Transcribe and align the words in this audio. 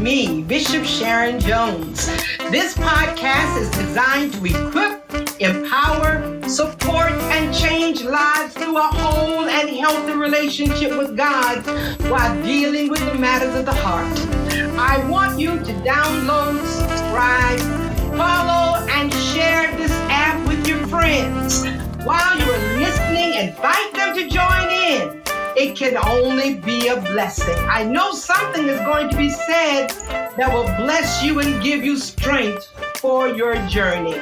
me, 0.00 0.42
Bishop 0.42 0.84
Sharon 0.84 1.38
Jones. 1.40 2.06
This 2.50 2.74
podcast 2.74 3.60
is 3.60 3.70
designed 3.70 4.32
to 4.32 4.46
equip, 4.46 5.40
empower, 5.40 6.40
support, 6.48 7.12
and 7.12 7.54
change 7.54 8.02
lives 8.02 8.54
through 8.54 8.78
a 8.78 8.82
whole 8.82 9.44
and 9.44 9.68
healthy 9.68 10.14
relationship 10.14 10.96
with 10.96 11.16
God 11.16 11.66
while 12.10 12.42
dealing 12.42 12.88
with 12.88 13.00
the 13.00 13.14
matters 13.14 13.54
of 13.54 13.66
the 13.66 13.74
heart. 13.74 14.18
I 14.78 15.06
want 15.10 15.38
you 15.38 15.58
to 15.58 15.72
download, 15.84 16.64
subscribe, 16.66 17.60
follow, 18.16 18.82
and 18.90 19.12
share 19.12 19.76
this 19.76 19.92
app 20.08 20.46
with 20.48 20.66
your 20.66 20.86
friends. 20.86 21.66
While 22.04 22.38
you're 22.38 22.78
listening, 22.78 23.34
invite 23.34 23.69
it 25.60 25.76
can 25.76 25.94
only 25.98 26.54
be 26.54 26.88
a 26.88 26.98
blessing. 26.98 27.54
I 27.68 27.84
know 27.84 28.12
something 28.12 28.66
is 28.66 28.80
going 28.80 29.10
to 29.10 29.16
be 29.16 29.28
said 29.28 29.88
that 30.38 30.50
will 30.50 30.64
bless 30.82 31.22
you 31.22 31.40
and 31.40 31.62
give 31.62 31.84
you 31.84 31.98
strength 31.98 32.68
for 32.96 33.28
your 33.28 33.56
journey. 33.68 34.16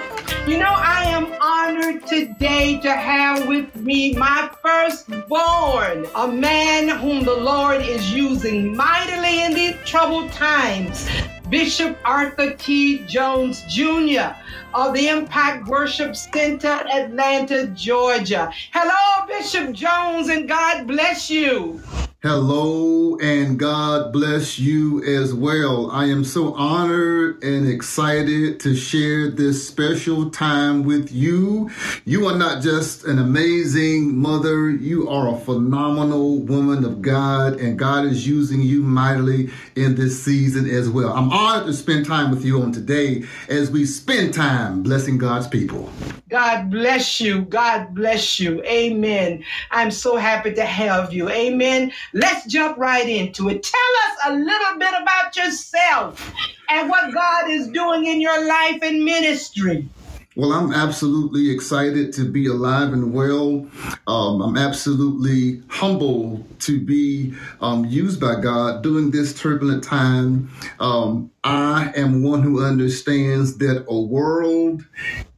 You 0.48 0.58
know, 0.58 0.75
I 0.75 1.05
am 1.05 1.33
honored 1.41 2.05
today 2.08 2.80
to 2.80 2.92
have 2.92 3.47
with 3.47 3.77
me 3.77 4.14
my 4.14 4.50
firstborn, 4.61 6.06
a 6.17 6.27
man 6.27 6.89
whom 6.89 7.22
the 7.22 7.36
Lord 7.36 7.83
is 7.83 8.12
using 8.12 8.77
mightily 8.77 9.45
in 9.45 9.55
these 9.55 9.77
troubled 9.84 10.33
times. 10.33 11.08
Bishop 11.51 11.97
Arthur 12.05 12.53
T. 12.55 12.99
Jones 13.07 13.63
Jr. 13.69 14.35
of 14.75 14.93
the 14.93 15.09
Impact 15.09 15.67
Worship 15.67 16.15
Center, 16.15 16.69
Atlanta, 16.69 17.69
Georgia. 17.69 18.53
Hello, 18.73 19.27
Bishop 19.27 19.73
Jones, 19.73 20.29
and 20.29 20.47
God 20.47 20.87
bless 20.87 21.31
you. 21.31 21.81
Hello 22.20 23.16
and 23.19 23.61
God 23.61 24.12
bless 24.12 24.58
you 24.58 25.05
as 25.05 25.33
well. 25.33 25.88
I 25.92 26.06
am 26.06 26.24
so 26.24 26.52
honored 26.55 27.44
and 27.44 27.69
excited 27.69 28.58
to 28.58 28.74
share 28.74 29.30
this 29.30 29.69
special 29.69 30.28
time 30.28 30.83
with 30.83 31.12
you. 31.12 31.70
You 32.05 32.27
are 32.27 32.36
not 32.36 32.61
just 32.61 33.05
an 33.05 33.20
amazing 33.20 34.19
mother, 34.19 34.69
you 34.69 35.08
are 35.08 35.33
a 35.33 35.39
phenomenal 35.39 36.41
woman 36.41 36.84
of 36.84 37.02
God, 37.02 37.61
and 37.61 37.78
God 37.78 38.05
is 38.05 38.27
using 38.27 38.62
you 38.62 38.83
mightily 38.83 39.50
in 39.77 39.94
this 39.94 40.20
season 40.20 40.69
as 40.69 40.91
well. 40.91 41.12
I'm 41.12 41.30
honored 41.30 41.66
to 41.66 41.72
spend 41.72 42.05
time 42.05 42.33
with 42.33 42.44
you 42.44 42.61
on 42.61 42.72
today 42.72 43.22
as 43.48 43.70
we 43.70 43.86
spend 43.86 44.34
time 44.34 44.83
blessing 44.83 45.19
God's 45.19 45.46
people. 45.46 45.89
God 46.28 46.70
bless 46.70 47.20
you. 47.20 47.42
God 47.42 47.94
bless 47.94 48.39
you. 48.39 48.62
Amen. 48.64 49.44
I'm 49.70 49.91
so 49.91 50.16
happy 50.16 50.52
to 50.55 50.64
have 50.64 51.12
you. 51.12 51.30
Amen. 51.30 51.92
Let's 52.12 52.47
jump 52.47 52.78
right 52.78 53.09
into 53.09 53.48
it. 53.48 53.62
Tell 53.62 53.81
us 54.06 54.19
a 54.27 54.33
little 54.34 54.78
bit 54.78 54.95
about 55.01 55.37
yourself 55.37 56.33
and 56.69 56.89
what 56.89 57.12
God 57.12 57.51
is 57.51 57.69
doing 57.69 58.06
in 58.06 58.20
your 58.20 58.47
life 58.47 58.78
and 58.83 59.05
ministry. 59.05 59.89
Well, 60.39 60.53
I'm 60.53 60.73
absolutely 60.73 61.51
excited 61.51 62.13
to 62.13 62.24
be 62.24 62.46
alive 62.46 62.92
and 62.92 63.13
well. 63.13 63.69
Um, 64.07 64.41
I'm 64.41 64.57
absolutely 64.57 65.64
humble 65.67 66.46
to 66.61 66.80
be 66.80 67.35
um, 67.61 67.85
used 67.86 68.20
by 68.20 68.40
God 68.40 68.85
during 68.85 69.11
this 69.11 69.35
turbulent 69.35 69.83
time. 69.83 70.48
Um, 70.79 71.33
I 71.42 71.92
am 71.96 72.23
one 72.23 72.42
who 72.42 72.64
understands 72.64 73.58
that 73.58 73.85
a 73.89 74.01
world 74.01 74.85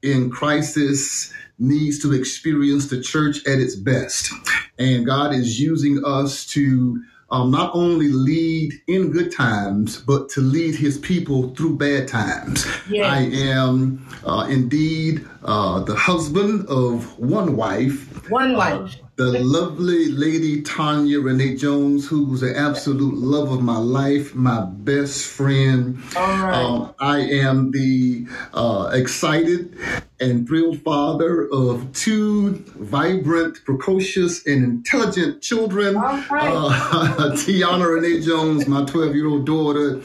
in 0.02 0.28
crisis 0.28 1.32
needs 1.60 2.00
to 2.00 2.12
experience 2.12 2.88
the 2.88 3.00
church 3.00 3.47
at 3.47 3.59
its 3.59 3.76
best. 3.76 4.32
And 4.78 5.06
God 5.06 5.34
is 5.34 5.60
using 5.60 6.03
us 6.04 6.47
to 6.47 7.03
um, 7.31 7.50
not 7.50 7.71
only 7.75 8.09
lead 8.09 8.72
in 8.88 9.12
good 9.12 9.32
times, 9.32 9.99
but 9.99 10.28
to 10.31 10.41
lead 10.41 10.75
his 10.75 10.99
people 10.99 11.54
through 11.54 11.76
bad 11.76 12.09
times. 12.09 12.66
Yes. 12.88 13.06
I 13.06 13.20
am 13.20 14.04
uh, 14.26 14.47
indeed 14.50 15.25
uh, 15.44 15.81
the 15.81 15.94
husband 15.94 16.66
of 16.66 17.19
one 17.19 17.56
wife. 17.56 18.28
One 18.31 18.56
wife. 18.56 18.97
Uh, 18.97 19.06
the 19.16 19.38
lovely 19.41 20.06
lady 20.06 20.62
Tanya 20.62 21.20
Renee 21.20 21.54
Jones, 21.56 22.09
who's 22.09 22.43
an 22.43 22.56
absolute 22.56 23.15
love 23.15 23.53
of 23.53 23.62
my 23.62 23.76
life, 23.76 24.34
my 24.34 24.62
best 24.65 25.26
friend. 25.26 25.99
All 26.16 26.26
right. 26.26 26.54
Um, 26.54 26.94
I 26.99 27.19
am 27.19 27.70
the 27.70 28.26
uh, 28.54 28.91
excited 28.93 29.76
and 30.20 30.47
thrilled 30.47 30.81
father 30.82 31.48
of 31.50 31.92
two 31.92 32.53
vibrant, 32.76 33.64
precocious, 33.64 34.47
and 34.47 34.62
intelligent 34.64 35.42
children. 35.42 35.94
Right. 35.94 36.28
Uh, 36.31 36.70
Tiana 37.36 37.94
Renee 37.94 38.20
Jones, 38.20 38.69
my 38.69 38.84
12 38.84 39.14
year 39.14 39.28
old 39.28 39.47
daughter, 39.47 40.03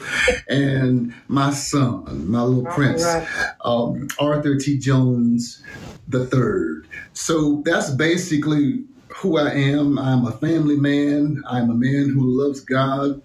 and 0.48 1.14
my 1.28 1.50
son, 1.50 2.30
my 2.30 2.42
little 2.42 2.66
All 2.66 2.74
prince, 2.74 3.04
right. 3.04 3.26
um, 3.64 4.08
Arthur 4.18 4.56
T. 4.56 4.78
Jones 4.78 5.62
the 6.08 6.26
third. 6.26 6.86
So 7.12 7.62
that's 7.64 7.90
basically 7.90 8.84
who 9.08 9.38
I 9.38 9.50
am. 9.50 9.98
I'm 9.98 10.26
a 10.26 10.32
family 10.32 10.76
man. 10.76 11.42
I'm 11.48 11.70
a 11.70 11.74
man 11.74 12.10
who 12.10 12.22
loves 12.26 12.60
God. 12.60 13.20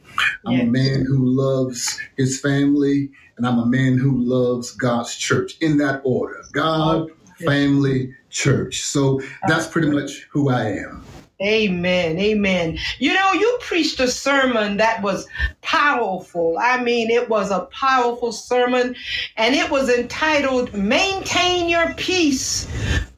I'm 0.45 0.53
yes. 0.53 0.63
a 0.63 0.65
man 0.65 1.05
who 1.05 1.25
loves 1.25 1.99
his 2.17 2.39
family. 2.39 3.11
And 3.37 3.47
I'm 3.47 3.59
a 3.59 3.65
man 3.65 3.97
who 3.97 4.17
loves 4.17 4.71
God's 4.71 5.15
church 5.15 5.57
in 5.61 5.77
that 5.77 6.01
order 6.03 6.41
God, 6.51 7.09
family, 7.39 8.13
church. 8.29 8.81
So 8.81 9.21
that's 9.47 9.67
pretty 9.67 9.89
much 9.89 10.27
who 10.31 10.49
I 10.49 10.67
am. 10.67 11.03
Amen. 11.41 12.19
Amen. 12.19 12.77
You 12.99 13.13
know, 13.15 13.33
you 13.33 13.57
preached 13.61 13.99
a 13.99 14.07
sermon 14.07 14.77
that 14.77 15.01
was 15.01 15.27
powerful. 15.61 16.57
I 16.61 16.83
mean, 16.83 17.09
it 17.09 17.29
was 17.29 17.49
a 17.49 17.67
powerful 17.71 18.31
sermon, 18.31 18.95
and 19.37 19.55
it 19.55 19.71
was 19.71 19.89
entitled 19.89 20.71
Maintain 20.73 21.67
Your 21.67 21.95
Peace. 21.95 22.67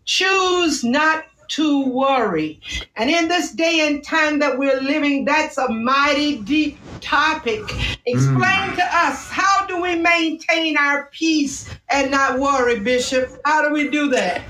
Choose 0.06 0.86
not 0.86 1.26
to 1.56 1.86
worry. 1.88 2.60
And 2.96 3.10
in 3.10 3.28
this 3.28 3.52
day 3.52 3.88
and 3.88 4.04
time 4.04 4.40
that 4.40 4.58
we're 4.58 4.82
living, 4.82 5.26
that's 5.26 5.58
a 5.58 5.70
mighty 5.70 6.38
deep 6.38 6.80
topic. 7.00 7.62
Explain 8.06 8.72
mm. 8.72 8.76
to 8.76 8.84
us 8.84 9.30
how 9.30 9.68
do 9.68 9.80
we 9.80 9.96
maintain 9.96 10.78
our 10.78 11.10
peace 11.12 11.70
and 11.90 12.10
not 12.10 12.40
worry, 12.40 12.80
Bishop? 12.80 13.40
How 13.46 13.68
do 13.68 13.74
we 13.74 13.90
do 13.90 14.10
that? 14.10 14.44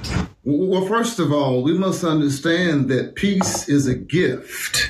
Well, 0.45 0.85
first 0.85 1.19
of 1.19 1.31
all, 1.31 1.61
we 1.61 1.77
must 1.77 2.03
understand 2.03 2.89
that 2.89 3.15
peace 3.15 3.67
is 3.67 3.87
a 3.87 3.95
gift. 3.95 4.89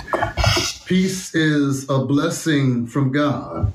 Peace 0.86 1.34
is 1.34 1.90
a 1.90 2.06
blessing 2.06 2.86
from 2.86 3.12
God. 3.12 3.74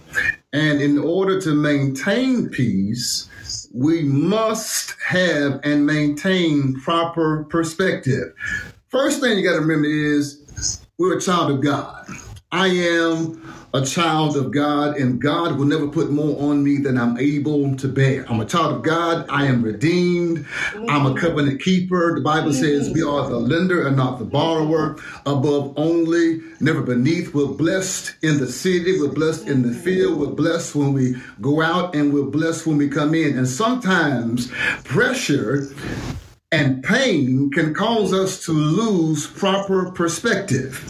And 0.52 0.80
in 0.80 0.98
order 0.98 1.40
to 1.40 1.54
maintain 1.54 2.48
peace, 2.48 3.28
we 3.72 4.02
must 4.02 4.94
have 5.06 5.60
and 5.62 5.86
maintain 5.86 6.80
proper 6.80 7.44
perspective. 7.44 8.32
First 8.88 9.20
thing 9.20 9.36
you 9.36 9.44
got 9.44 9.54
to 9.54 9.60
remember 9.60 9.88
is 9.88 10.80
we're 10.98 11.18
a 11.18 11.20
child 11.20 11.50
of 11.50 11.62
God. 11.62 12.06
I 12.50 12.68
am 12.68 13.42
a 13.74 13.84
child 13.84 14.34
of 14.34 14.52
God, 14.52 14.96
and 14.96 15.20
God 15.20 15.58
will 15.58 15.66
never 15.66 15.86
put 15.86 16.10
more 16.10 16.50
on 16.50 16.64
me 16.64 16.78
than 16.78 16.96
I'm 16.96 17.18
able 17.18 17.76
to 17.76 17.88
bear. 17.88 18.24
I'm 18.26 18.40
a 18.40 18.46
child 18.46 18.76
of 18.76 18.82
God. 18.82 19.26
I 19.28 19.44
am 19.44 19.62
redeemed. 19.62 20.46
I'm 20.88 21.04
a 21.04 21.14
covenant 21.14 21.60
keeper. 21.60 22.14
The 22.14 22.22
Bible 22.22 22.54
says 22.54 22.88
we 22.88 23.02
are 23.02 23.28
the 23.28 23.36
lender 23.36 23.86
and 23.86 23.98
not 23.98 24.18
the 24.18 24.24
borrower, 24.24 24.96
above 25.26 25.74
only, 25.76 26.40
never 26.58 26.80
beneath. 26.80 27.34
We're 27.34 27.48
blessed 27.48 28.14
in 28.22 28.38
the 28.38 28.50
city. 28.50 28.98
We're 28.98 29.12
blessed 29.12 29.46
in 29.46 29.60
the 29.60 29.74
field. 29.74 30.18
We're 30.18 30.28
blessed 30.28 30.74
when 30.74 30.94
we 30.94 31.16
go 31.42 31.60
out, 31.60 31.94
and 31.94 32.14
we're 32.14 32.30
blessed 32.30 32.66
when 32.66 32.78
we 32.78 32.88
come 32.88 33.14
in. 33.14 33.36
And 33.36 33.46
sometimes 33.46 34.50
pressure 34.84 35.68
and 36.50 36.82
pain 36.82 37.50
can 37.50 37.74
cause 37.74 38.14
us 38.14 38.42
to 38.46 38.52
lose 38.52 39.26
proper 39.26 39.90
perspective. 39.90 40.82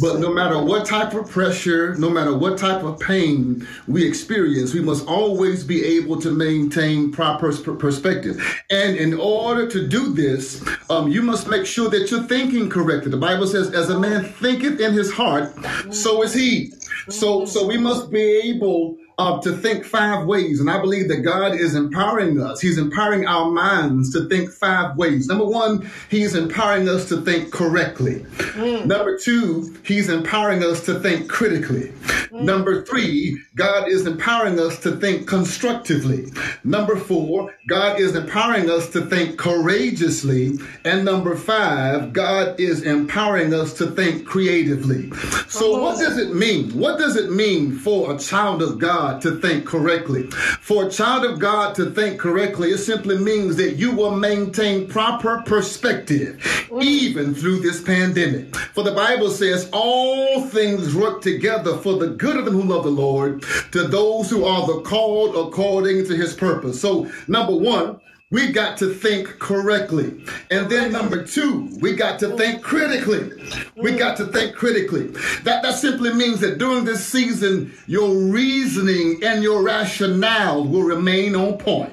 But 0.00 0.20
no 0.20 0.32
matter 0.32 0.62
what 0.62 0.86
type 0.86 1.14
of 1.14 1.28
pressure, 1.28 1.96
no 1.96 2.08
matter 2.08 2.36
what 2.36 2.58
type 2.58 2.84
of 2.84 3.00
pain 3.00 3.66
we 3.88 4.06
experience, 4.06 4.72
we 4.72 4.80
must 4.80 5.04
always 5.08 5.64
be 5.64 5.84
able 5.84 6.20
to 6.20 6.30
maintain 6.30 7.10
proper 7.10 7.52
perspective. 7.74 8.40
And 8.70 8.96
in 8.96 9.14
order 9.14 9.68
to 9.68 9.88
do 9.88 10.14
this, 10.14 10.64
um, 10.88 11.08
you 11.08 11.22
must 11.22 11.48
make 11.48 11.66
sure 11.66 11.90
that 11.90 12.08
you're 12.12 12.22
thinking 12.22 12.70
correctly. 12.70 13.10
The 13.10 13.16
Bible 13.16 13.48
says, 13.48 13.72
as 13.72 13.90
a 13.90 13.98
man 13.98 14.24
thinketh 14.24 14.78
in 14.78 14.92
his 14.92 15.12
heart, 15.12 15.52
so 15.92 16.22
is 16.22 16.32
he. 16.32 16.72
So, 17.08 17.46
so 17.46 17.66
we 17.66 17.78
must 17.78 18.12
be 18.12 18.22
able 18.44 18.96
uh, 19.20 19.38
to 19.42 19.54
think 19.54 19.84
five 19.84 20.24
ways. 20.24 20.60
And 20.60 20.70
I 20.70 20.80
believe 20.80 21.08
that 21.08 21.18
God 21.18 21.54
is 21.54 21.74
empowering 21.74 22.40
us. 22.40 22.58
He's 22.58 22.78
empowering 22.78 23.26
our 23.26 23.50
minds 23.50 24.12
to 24.14 24.26
think 24.30 24.50
five 24.50 24.96
ways. 24.96 25.26
Number 25.26 25.44
one, 25.44 25.90
He's 26.08 26.34
empowering 26.34 26.88
us 26.88 27.06
to 27.10 27.20
think 27.20 27.52
correctly. 27.52 28.20
Mm. 28.56 28.86
Number 28.86 29.18
two, 29.18 29.76
He's 29.84 30.08
empowering 30.08 30.62
us 30.64 30.86
to 30.86 30.98
think 31.00 31.28
critically. 31.28 31.92
Mm. 32.32 32.44
Number 32.44 32.82
three, 32.82 33.38
God 33.56 33.88
is 33.88 34.06
empowering 34.06 34.58
us 34.58 34.78
to 34.80 34.96
think 34.96 35.28
constructively. 35.28 36.32
Number 36.64 36.96
four, 36.96 37.54
God 37.68 38.00
is 38.00 38.14
empowering 38.14 38.70
us 38.70 38.88
to 38.90 39.04
think 39.04 39.36
courageously. 39.36 40.58
And 40.86 41.04
number 41.04 41.36
five, 41.36 42.14
God 42.14 42.58
is 42.58 42.82
empowering 42.82 43.52
us 43.52 43.74
to 43.74 43.88
think 43.88 44.24
creatively. 44.24 45.10
So, 45.48 45.82
what 45.82 45.98
does 45.98 46.16
it 46.16 46.34
mean? 46.34 46.70
What 46.70 46.98
does 46.98 47.16
it 47.16 47.30
mean 47.30 47.72
for 47.72 48.14
a 48.14 48.18
child 48.18 48.62
of 48.62 48.78
God 48.78 49.09
to 49.18 49.40
think 49.40 49.66
correctly? 49.66 50.28
For 50.60 50.86
a 50.86 50.90
child 50.90 51.24
of 51.24 51.38
God 51.38 51.74
to 51.76 51.90
think 51.90 52.20
correctly, 52.20 52.70
it 52.70 52.78
simply 52.78 53.18
means 53.18 53.56
that 53.56 53.76
you 53.76 53.92
will 53.92 54.14
maintain 54.14 54.88
proper 54.88 55.42
perspective 55.42 56.36
mm. 56.68 56.82
even 56.82 57.34
through 57.34 57.60
this 57.60 57.82
pandemic. 57.82 58.54
For 58.56 58.84
the 58.84 58.92
Bible 58.92 59.30
says, 59.30 59.68
all 59.72 60.42
things 60.42 60.94
work 60.94 61.22
together 61.22 61.76
for 61.78 61.94
the 61.94 62.08
good 62.08 62.36
of 62.36 62.44
them 62.44 62.54
who 62.54 62.62
love 62.62 62.84
the 62.84 62.90
Lord, 62.90 63.42
to 63.72 63.86
those 63.86 64.30
who 64.30 64.44
are 64.44 64.66
the 64.66 64.80
called 64.82 65.36
according 65.36 66.06
to 66.06 66.16
his 66.16 66.34
purpose. 66.34 66.80
So, 66.80 67.10
number 67.28 67.54
one, 67.54 68.00
we 68.30 68.52
got 68.52 68.78
to 68.78 68.94
think 68.94 69.26
correctly. 69.40 70.24
And 70.50 70.70
then 70.70 70.92
number 70.92 71.24
two, 71.24 71.68
we 71.80 71.94
got 71.94 72.18
to 72.20 72.36
think 72.36 72.62
critically. 72.62 73.30
We 73.76 73.92
got 73.92 74.16
to 74.18 74.26
think 74.26 74.54
critically. 74.54 75.08
That, 75.42 75.62
that 75.62 75.74
simply 75.74 76.14
means 76.14 76.40
that 76.40 76.58
during 76.58 76.84
this 76.84 77.04
season, 77.04 77.72
your 77.86 78.14
reasoning 78.14 79.20
and 79.24 79.42
your 79.42 79.62
rationale 79.62 80.64
will 80.64 80.84
remain 80.84 81.34
on 81.34 81.58
point. 81.58 81.92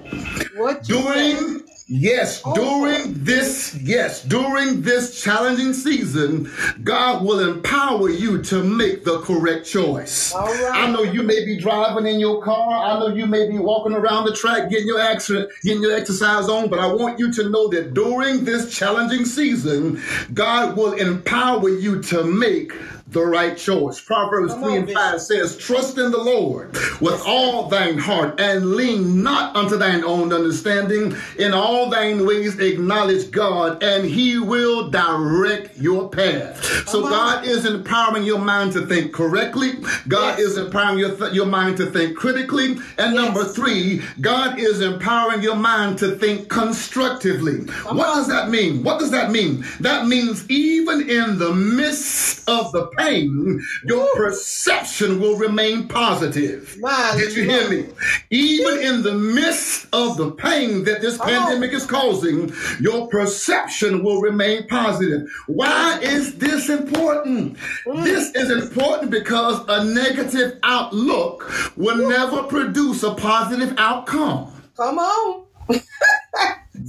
What 0.56 0.84
During 0.84 1.67
Yes, 1.90 2.42
Oh. 2.44 2.54
during 2.54 3.24
this, 3.24 3.74
yes, 3.82 4.22
during 4.22 4.82
this 4.82 5.22
challenging 5.22 5.72
season, 5.72 6.52
God 6.84 7.24
will 7.24 7.40
empower 7.40 8.10
you 8.10 8.42
to 8.44 8.62
make 8.62 9.06
the 9.06 9.20
correct 9.20 9.66
choice. 9.66 10.34
Right. 10.36 10.70
I 10.74 10.92
know 10.92 11.04
you 11.04 11.24
may 11.24 11.46
be 11.46 11.58
driving 11.58 12.06
in 12.06 12.20
your 12.20 12.44
car. 12.44 12.84
I 12.84 13.00
know 13.00 13.16
you 13.16 13.26
may 13.26 13.50
be 13.50 13.58
walking 13.58 13.94
around 13.94 14.26
the 14.26 14.34
track 14.34 14.70
getting 14.70 14.88
your 14.88 15.00
accident, 15.00 15.50
getting 15.64 15.82
your 15.82 15.96
exercise 15.96 16.50
on, 16.50 16.68
but 16.70 16.80
I 16.80 16.88
want 16.88 17.20
you 17.20 17.32
to 17.32 17.50
know 17.50 17.70
that 17.70 17.94
during 17.94 18.44
this 18.44 18.70
challenging 18.76 19.24
season, 19.24 20.02
God 20.34 20.76
will 20.76 20.92
empower 20.92 21.70
you 21.70 22.02
to 22.04 22.26
make 22.26 22.74
the 23.10 23.26
right 23.26 23.58
choice. 23.58 24.02
Proverbs 24.02 24.52
Come 24.54 24.64
3 24.64 24.72
on, 24.72 24.78
and 24.80 24.86
Bishop. 24.88 25.02
5 25.02 25.22
says, 25.22 25.58
Trust 25.58 25.98
in 25.98 26.12
the 26.12 26.18
Lord 26.18 26.74
with 27.00 27.22
all 27.26 27.70
thine 27.70 27.98
heart 27.98 28.40
and 28.40 28.74
lean 28.76 29.24
not 29.24 29.56
unto 29.56 29.78
thine 29.78 30.04
own 30.04 30.34
understanding. 30.34 31.16
In 31.40 31.54
all 31.54 31.90
thine 31.90 32.26
ways 32.26 32.60
acknowledge 32.60 33.32
God 33.32 33.82
and 33.82 34.06
he 34.06 34.38
will 34.40 34.90
direct 34.90 35.78
your 35.78 36.10
path. 36.10 36.64
So 36.90 37.06
on. 37.06 37.12
God 37.12 37.46
is 37.46 37.66
empowering 37.66 38.24
your 38.24 38.40
mind 38.40 38.74
to 38.74 38.86
think 38.86 39.14
correctly. 39.14 39.74
God 40.08 40.38
Yes. 40.38 40.40
is 40.52 40.58
empowering 40.58 41.00
your, 41.00 41.16
th- 41.16 41.34
your 41.34 41.46
mind 41.46 41.78
to 41.78 41.86
think 41.88 42.18
critically. 42.18 42.78
And 42.98 43.16
number 43.16 43.46
three, 43.46 44.02
God 44.20 44.60
is 44.60 44.82
empowering 44.82 45.42
your 45.42 45.56
mind 45.56 45.98
to 46.00 46.16
think 46.18 46.50
constructively. 46.50 47.60
what 47.86 48.16
does 48.16 48.28
that 48.28 48.50
mean? 48.50 48.84
What 48.84 49.00
does 49.00 49.12
that 49.12 49.32
mean? 49.32 49.64
That 49.80 50.08
means 50.08 50.50
even 50.50 51.10
in 51.10 51.38
the 51.40 51.54
midst 51.54 52.48
of 52.50 52.72
the 52.74 52.88
pain, 52.98 53.62
your 53.86 54.00
Woo. 54.04 54.10
perception 54.16 55.20
will 55.22 55.38
remain 55.38 55.88
positive. 55.88 56.76
My 56.80 57.16
Did 57.18 57.36
you 57.36 57.44
hear 57.44 57.70
me? 57.70 57.86
Even 58.30 58.80
in 58.80 59.04
the 59.04 59.14
midst 59.14 59.88
of 59.94 60.18
the 60.18 60.32
pain 60.32 60.84
that 60.86 61.02
this 61.02 61.18
pandemic 61.18 61.72
is 61.74 61.86
causing, 61.86 62.52
your 62.80 63.08
perception 63.08 64.04
will 64.04 64.22
remain 64.22 64.68
positive. 64.68 65.30
Why 65.48 66.00
is 66.02 66.38
this 66.38 66.70
important? 66.70 67.58
Mm. 67.86 68.04
This 68.04 68.34
is 68.36 68.52
important 68.52 69.12
because 69.12 69.64
a 69.68 69.84
negative 69.86 70.60
outlook 70.64 71.52
will 71.78 72.10
never 72.10 72.44
produce 72.44 73.04
a 73.04 73.14
positive 73.14 73.74
outcome. 73.78 74.52
Come 74.76 75.00
on. 75.00 75.46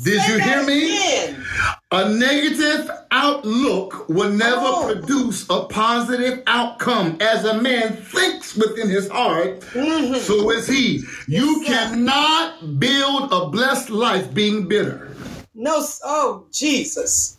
Did 0.04 0.20
Say 0.20 0.32
you 0.34 0.40
hear 0.40 0.64
me? 0.64 0.96
again. 0.96 1.44
A 1.90 2.06
negative 2.10 2.90
outlook 3.10 4.10
will 4.10 4.28
never 4.28 4.60
Oh. 4.60 4.84
produce 4.92 5.46
a 5.48 5.64
positive 5.64 6.42
outcome. 6.46 7.16
As 7.18 7.46
a 7.46 7.62
man 7.62 7.96
thinks 7.96 8.54
within 8.54 8.90
his 8.90 9.08
heart, 9.08 9.62
so 9.72 10.50
is 10.50 10.66
he. 10.66 11.02
You 11.26 11.46
Mm-hmm. 11.46 11.62
Yes, 11.62 11.90
cannot 11.90 12.78
build 12.78 13.32
a 13.32 13.48
blessed 13.48 13.88
life 13.88 14.34
being 14.34 14.68
bitter. 14.68 15.16
No, 15.54 15.82
oh 16.04 16.44
Jesus. 16.52 17.37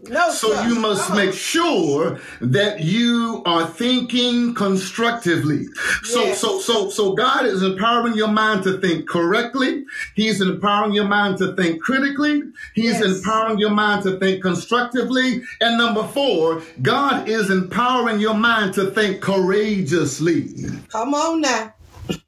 No, 0.00 0.30
So 0.30 0.54
sir. 0.54 0.68
you 0.68 0.76
must 0.76 1.08
Come 1.08 1.16
make 1.16 1.32
sure 1.34 2.20
that 2.40 2.80
you 2.80 3.42
are 3.44 3.66
thinking 3.66 4.54
constructively. 4.54 5.66
So 6.04 6.34
so 6.34 6.60
so 6.60 6.88
so 6.88 7.14
God 7.14 7.46
is 7.46 7.62
empowering 7.64 8.14
your 8.14 8.28
mind 8.28 8.62
to 8.62 8.78
think 8.80 9.08
correctly. 9.08 9.84
He's 10.14 10.40
empowering 10.40 10.92
your 10.92 11.06
mind 11.06 11.38
to 11.38 11.54
think 11.56 11.82
critically. 11.82 12.42
He's 12.74 13.00
Yes. 13.00 13.02
empowering 13.18 13.58
your 13.58 13.70
mind 13.70 14.04
to 14.04 14.18
think 14.20 14.40
constructively. 14.40 15.42
And 15.60 15.76
number 15.76 16.04
4, 16.04 16.62
God 16.80 17.28
is 17.28 17.50
empowering 17.50 18.20
your 18.20 18.34
mind 18.34 18.74
to 18.74 18.92
think 18.92 19.20
courageously. 19.20 20.54
Come 20.92 21.12
on 21.14 21.40
now. 21.40 21.74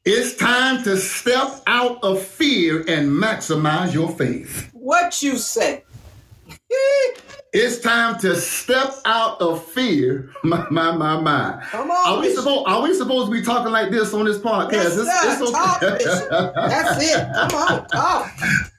It's 0.04 0.34
time 0.36 0.82
to 0.82 0.96
step 0.96 1.62
out 1.68 2.02
of 2.02 2.20
fear 2.20 2.80
and 2.88 3.10
maximize 3.10 3.94
your 3.94 4.08
faith. 4.10 4.70
What 4.72 5.22
you 5.22 5.36
say? 5.38 5.84
It's 7.52 7.80
time 7.80 8.16
to 8.20 8.36
step 8.36 8.94
out 9.04 9.40
of 9.40 9.64
fear. 9.64 10.30
My, 10.44 10.66
my, 10.70 10.96
my, 10.96 11.20
my. 11.20 11.62
Come 11.70 11.90
on, 11.90 12.08
Are 12.08 12.20
we, 12.20 12.32
supposed, 12.34 12.66
are 12.66 12.82
we 12.82 12.94
supposed 12.94 13.26
to 13.26 13.32
be 13.32 13.42
talking 13.42 13.70
like 13.72 13.90
this 13.90 14.14
on 14.14 14.24
this 14.24 14.38
podcast? 14.38 14.72
Yes, 14.72 14.96
It's- 14.96 15.40
it's 15.40 15.50
okay. 15.50 16.50
That's 16.54 17.02
it. 17.02 17.28
Come 17.34 17.60
on, 17.60 17.86
talk. 17.92 18.32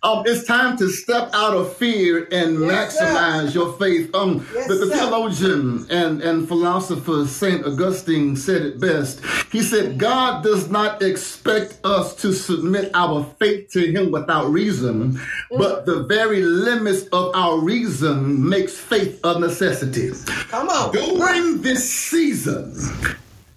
um, 0.04 0.24
it's 0.26 0.46
time 0.46 0.76
to 0.78 0.90
step 0.90 1.30
out 1.34 1.54
of 1.54 1.76
fear 1.78 2.28
and 2.32 2.62
Yes, 2.62 2.98
maximize 3.00 3.54
your 3.54 3.74
faith. 3.74 4.14
Um, 4.16 4.46
Yes, 4.56 4.68
the, 4.70 4.74
the 4.76 4.86
theologian 4.88 5.86
and, 5.92 6.22
and 6.22 6.48
philosopher 6.48 7.26
Saint 7.28 7.66
Augustine 7.66 8.36
said 8.36 8.62
it 8.64 8.80
best. 8.80 9.22
He 9.52 9.62
said, 9.62 9.98
God 10.00 10.44
does 10.44 10.70
not 10.70 11.02
expect 11.04 11.78
us 11.84 12.16
to 12.18 12.34
submit 12.34 12.90
our 12.96 13.24
faith 13.38 13.70
to 13.72 13.86
Him 13.92 14.12
without 14.12 14.50
reason, 14.50 15.20
Mm. 15.52 15.58
but 15.60 15.86
the 15.86 16.04
very 16.04 16.42
limits 16.42 17.04
of 17.14 17.36
our 17.36 17.60
reason 17.60 18.48
makes 18.62 18.78
faith 18.78 19.20
a 19.24 19.40
necessity. 19.40 20.12
Come 20.50 20.70
on. 20.70 20.92
During 20.92 21.62
this 21.62 21.92
season, 21.92 22.76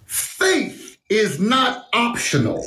faith 0.05 0.97
is 1.09 1.39
not 1.39 1.87
optional, 1.93 2.63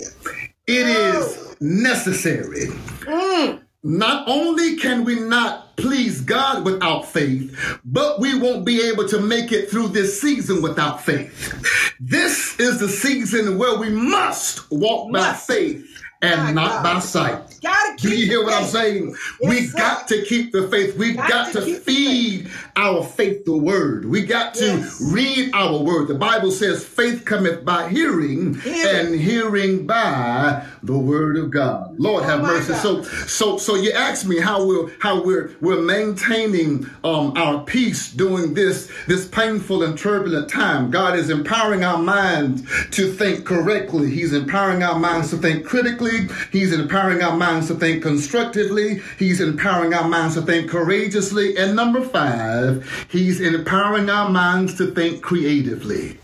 it 0.67 0.87
is 0.87 1.57
necessary. 1.61 2.67
Mm. 3.03 3.63
Not 3.83 4.29
only 4.29 4.77
can 4.77 5.05
we 5.05 5.19
not 5.19 5.77
please 5.77 6.21
God 6.21 6.65
without 6.65 7.07
faith, 7.07 7.57
but 7.85 8.21
we 8.21 8.39
won't 8.39 8.65
be 8.65 8.83
able 8.83 9.09
to 9.09 9.21
make 9.21 9.51
it 9.51 9.71
through 9.71 9.89
this 9.89 10.21
season 10.21 10.63
without 10.63 11.03
faith. 11.05 11.95
This 12.01 12.59
is 12.61 12.79
the 12.81 12.89
season 12.89 13.59
where 13.59 13.79
we 13.79 13.89
must 13.89 14.71
walk 14.71 15.13
by 15.13 15.33
faith 15.33 15.85
and 16.23 16.43
My 16.43 16.53
not 16.53 16.71
God. 16.71 16.83
by 16.83 17.01
sight. 17.01 17.48
Gotta 17.63 17.97
Do 17.97 18.11
you 18.17 18.27
hear 18.27 18.45
what 18.45 18.55
I'm 18.55 18.67
saying? 18.67 19.15
Yes, 19.41 19.51
we 19.51 19.61
sir. 19.67 19.79
got 19.79 20.09
to 20.09 20.23
keep 20.25 20.53
the 20.53 20.69
faith. 20.69 20.97
We 20.97 21.13
got, 21.15 21.29
Got 21.29 21.53
to, 21.55 21.61
to 21.61 21.65
keep 21.67 21.83
feed 21.83 22.51
our 22.77 23.03
faith 23.05 23.45
the 23.45 23.57
word. 23.57 24.05
We 24.05 24.25
got 24.25 24.55
to 24.55 24.65
Yes. 24.65 25.01
read 25.13 25.51
our 25.55 25.79
word. 25.79 26.09
The 26.09 26.15
Bible 26.15 26.51
says 26.53 26.85
faith 26.85 27.25
cometh 27.25 27.65
by 27.65 27.89
hearing, 27.89 28.55
Hearing. 28.61 29.07
and 29.07 29.21
hearing 29.21 29.87
by 29.87 30.65
the 30.83 30.97
word 30.99 31.37
of 31.37 31.51
God. 31.51 31.95
Lord 31.99 32.25
have 32.25 32.41
Oh, 32.41 32.45
mercy. 32.45 32.73
God. 32.73 32.83
So 32.83 33.03
so 33.03 33.59
so 33.59 33.75
you 33.75 33.93
ask 33.93 34.27
me 34.27 34.39
how 34.39 34.65
we're 34.67 34.91
how 35.01 35.23
we're 35.25 35.51
we're 35.61 35.81
maintaining 35.83 36.87
um, 37.05 37.33
our 37.37 37.65
peace 37.65 38.13
during 38.13 38.55
this 38.55 38.91
this 39.07 39.27
painful 39.27 39.83
and 39.83 39.99
turbulent 39.99 40.49
time. 40.49 40.91
God 40.91 41.17
is 41.19 41.31
empowering 41.31 41.85
our 41.85 41.99
minds 41.99 42.63
to 42.93 43.13
think 43.13 43.45
correctly. 43.45 44.11
He's 44.11 44.33
empowering 44.33 44.83
our 44.83 44.99
minds 44.99 45.31
to 45.31 45.37
think 45.37 45.65
critically. 45.67 46.29
He's 46.53 46.73
empowering 46.73 47.23
our 47.23 47.37
minds 47.37 47.69
to 47.69 47.75
think 47.75 48.03
constructively. 48.03 49.01
He's 49.19 49.41
empowering 49.41 49.95
our 49.95 50.09
minds 50.09 50.35
to 50.37 50.43
think 50.43 50.71
courageously. 50.71 51.57
And 51.57 51.75
number 51.75 52.03
five, 52.03 52.89
he's 53.11 53.41
empowering 53.41 54.09
our 54.11 54.29
minds 54.29 54.77
to 54.79 54.91
think 54.93 55.23
creatively. 55.23 56.19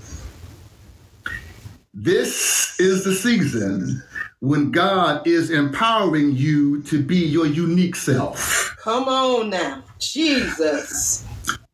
This 1.92 2.78
is 2.80 3.04
the 3.04 3.14
season 3.14 4.02
when 4.44 4.70
God 4.70 5.26
is 5.26 5.50
empowering 5.50 6.36
you 6.36 6.82
to 6.82 7.02
be 7.02 7.16
your 7.16 7.46
unique 7.46 7.96
self. 7.96 8.76
Come 8.78 9.08
on 9.08 9.48
now. 9.48 9.82
Jesus. 9.98 11.24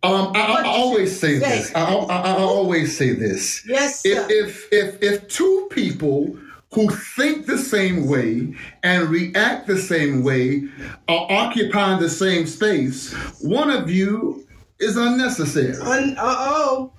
Um, 0.04 0.32
I, 0.34 0.62
I 0.62 0.66
always 0.66 1.18
say 1.18 1.40
say? 1.40 1.58
this. 1.58 1.74
I, 1.74 1.92
I, 1.92 2.20
I 2.20 2.38
always 2.38 2.96
say 2.96 3.12
this. 3.12 3.66
Yes, 3.66 4.00
sir. 4.00 4.24
If, 4.30 4.68
if 4.70 5.02
if 5.02 5.02
if 5.02 5.28
two 5.28 5.68
people 5.72 6.38
who 6.72 6.88
think 6.90 7.46
the 7.46 7.58
same 7.58 8.06
way 8.06 8.54
and 8.84 9.08
react 9.08 9.66
the 9.66 9.76
same 9.76 10.22
way 10.22 10.68
are 11.08 11.26
occupying 11.28 12.00
the 12.00 12.08
same 12.08 12.46
space, 12.46 13.12
one 13.42 13.68
of 13.70 13.90
you 13.90 14.46
is 14.78 14.96
unnecessary. 14.96 15.74
Un- 15.82 16.16
uh-oh. 16.16 16.92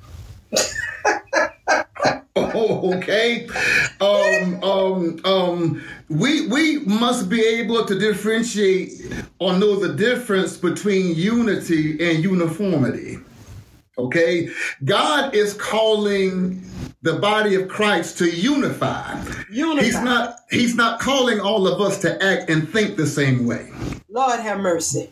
okay. 2.38 3.48
Um, 4.00 4.64
um, 4.64 5.20
um, 5.26 5.84
we 6.08 6.48
we 6.48 6.80
must 6.80 7.30
be 7.30 7.42
able 7.42 7.86
to 7.86 8.00
differentiate 8.00 8.92
or 9.40 9.54
know 9.58 9.76
the 9.76 9.94
difference 9.94 10.56
between 10.56 11.16
unity 11.16 11.92
and 12.10 12.24
uniformity. 12.24 13.18
Okay, 13.98 14.50
God 14.86 15.36
is 15.36 15.54
calling 15.54 16.64
the 17.02 17.14
body 17.14 17.56
of 17.56 17.68
Christ 17.68 18.18
to 18.20 18.30
unify. 18.30 19.20
Unify. 19.52 19.84
He's 19.84 20.02
not 20.02 20.40
he's 20.50 20.76
not 20.76 21.00
calling 21.00 21.40
all 21.40 21.68
of 21.68 21.82
us 21.82 21.98
to 22.00 22.24
act 22.24 22.50
and 22.50 22.70
think 22.70 22.96
the 22.96 23.08
same 23.08 23.46
way. 23.46 23.72
Lord 24.10 24.40
have 24.40 24.60
mercy. 24.60 25.10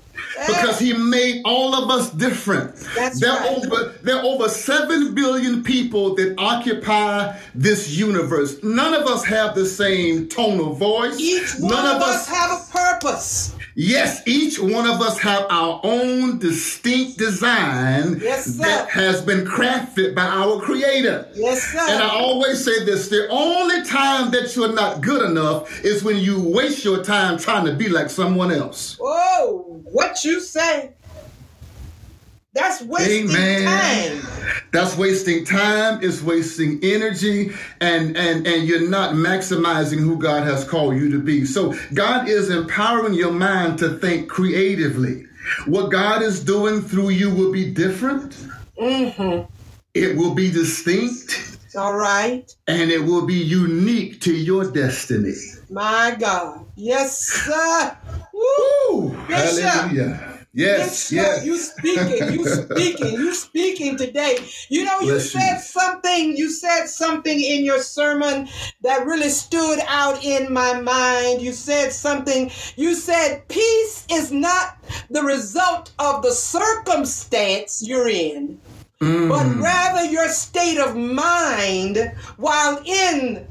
Because 0.48 0.78
he 0.78 0.94
made 0.94 1.42
all 1.46 1.74
of 1.74 1.90
us 1.90 2.12
different. 2.12 2.76
That's 2.96 3.22
there 3.22 3.32
right. 3.32 3.50
Are 3.50 3.66
over, 3.66 3.94
there 4.04 4.18
are 4.18 4.26
over 4.26 4.50
7 4.50 5.16
billion 5.16 5.64
people 5.64 6.16
that 6.16 6.36
occupy 6.38 7.38
this 7.56 7.90
universe. 7.90 8.62
None 8.62 8.94
of 8.94 9.08
us 9.08 9.24
have 9.24 9.56
the 9.56 9.66
same 9.66 10.28
tone 10.28 10.60
of 10.60 10.78
voice. 10.78 11.18
Each 11.18 11.56
one 11.60 11.72
None 11.72 11.96
of 11.96 12.02
us 12.02 12.28
have 12.28 12.52
a 12.52 12.72
purpose. 12.72 13.56
Yes, 13.82 14.28
each 14.28 14.60
one 14.60 14.86
of 14.86 15.00
us 15.00 15.18
have 15.20 15.46
our 15.50 15.80
own 15.86 16.38
distinct 16.38 17.18
design 17.18 18.20
Yes, 18.22 18.58
that 18.58 18.90
has 18.90 19.22
been 19.22 19.46
crafted 19.46 20.14
by 20.14 20.26
our 20.26 20.60
creator. 20.60 21.30
Yes, 21.34 21.64
sir. 21.64 21.80
And 21.80 22.04
I 22.04 22.10
always 22.10 22.62
say 22.66 22.84
this 22.84 23.08
the 23.08 23.30
only 23.30 23.86
time 23.86 24.32
that 24.32 24.54
you're 24.54 24.74
not 24.74 25.00
good 25.00 25.24
enough 25.32 25.86
is 25.86 26.04
when 26.04 26.18
you 26.18 26.42
waste 26.42 26.84
your 26.84 27.06
time 27.06 27.38
trying 27.40 27.66
to 27.68 27.74
be 27.74 27.88
like 27.88 28.10
someone 28.10 28.52
else. 28.52 28.98
Oh, 29.00 29.82
what 29.86 30.26
you 30.26 30.42
say? 30.42 30.96
That's 32.60 32.82
wasting 32.82 33.30
Amen. 33.30 34.22
time. 34.22 34.62
That's 34.72 34.98
wasting 34.98 35.46
time, 35.46 36.00
it's 36.04 36.22
wasting 36.22 36.80
energy, 36.84 37.52
and, 37.80 38.18
and, 38.18 38.46
and 38.46 38.68
you're 38.68 38.90
not 38.90 39.16
maximizing 39.16 40.00
who 40.00 40.18
God 40.18 40.44
has 40.44 40.64
called 40.68 40.96
you 40.96 41.10
to 41.12 41.20
be. 41.20 41.46
So 41.46 41.74
God 41.94 42.28
is 42.28 42.50
empowering 42.50 43.14
your 43.14 43.32
mind 43.32 43.80
to 43.80 43.98
think 43.98 44.30
creatively. 44.30 45.26
What 45.66 45.90
God 45.90 46.22
is 46.22 46.44
doing 46.44 46.82
through 46.82 47.10
you 47.10 47.34
will 47.34 47.52
be 47.52 47.72
different. 47.72 48.36
Mm-hmm. 48.78 49.52
It 49.94 50.18
will 50.18 50.36
be 50.36 50.52
distinct 50.52 51.58
All 51.76 51.96
right. 51.96 52.54
and 52.68 52.92
it 52.92 53.04
will 53.04 53.26
be 53.26 53.36
unique 53.36 54.22
to 54.22 54.34
your 54.34 54.70
destiny. 54.70 55.34
My 55.70 56.16
God. 56.20 56.66
Yes, 56.76 57.20
sir. 57.20 57.98
Woo. 58.34 59.10
Hallelujah. 59.28 60.20
Sir. 60.20 60.39
Yes. 60.60 61.46
You 61.46 61.58
speaking, 61.58 62.34
you 62.34 62.46
speaking, 62.64 63.14
you 63.14 63.34
speaking 63.34 63.98
today. 63.98 64.38
You 64.70 64.86
know, 64.86 65.00
you 65.00 65.14
Bless 65.14 65.34
you. 65.34 65.40
said 65.40 65.58
something, 65.60 66.36
you 66.38 66.50
said 66.50 66.88
something 66.88 67.40
in 67.40 67.64
your 67.64 67.82
sermon 67.82 68.48
that 68.82 69.06
really 69.06 69.30
stood 69.30 69.80
out 69.88 70.24
in 70.24 70.52
my 70.54 70.80
mind. 70.82 71.42
You 71.42 71.54
said 71.54 71.92
something, 71.92 72.52
you 72.76 72.94
said 72.96 73.48
peace 73.48 74.06
is 74.12 74.32
not 74.32 74.78
the 75.10 75.24
result 75.24 75.92
of 76.00 76.22
the 76.24 76.32
circumstance 76.32 77.82
you're 77.86 78.10
in, 78.10 78.60
but 79.00 79.46
Mm. 79.46 79.62
rather 79.64 80.04
your 80.06 80.28
state 80.30 80.78
of 80.78 80.96
mind 80.96 82.12
while 82.38 82.82
in 82.86 83.48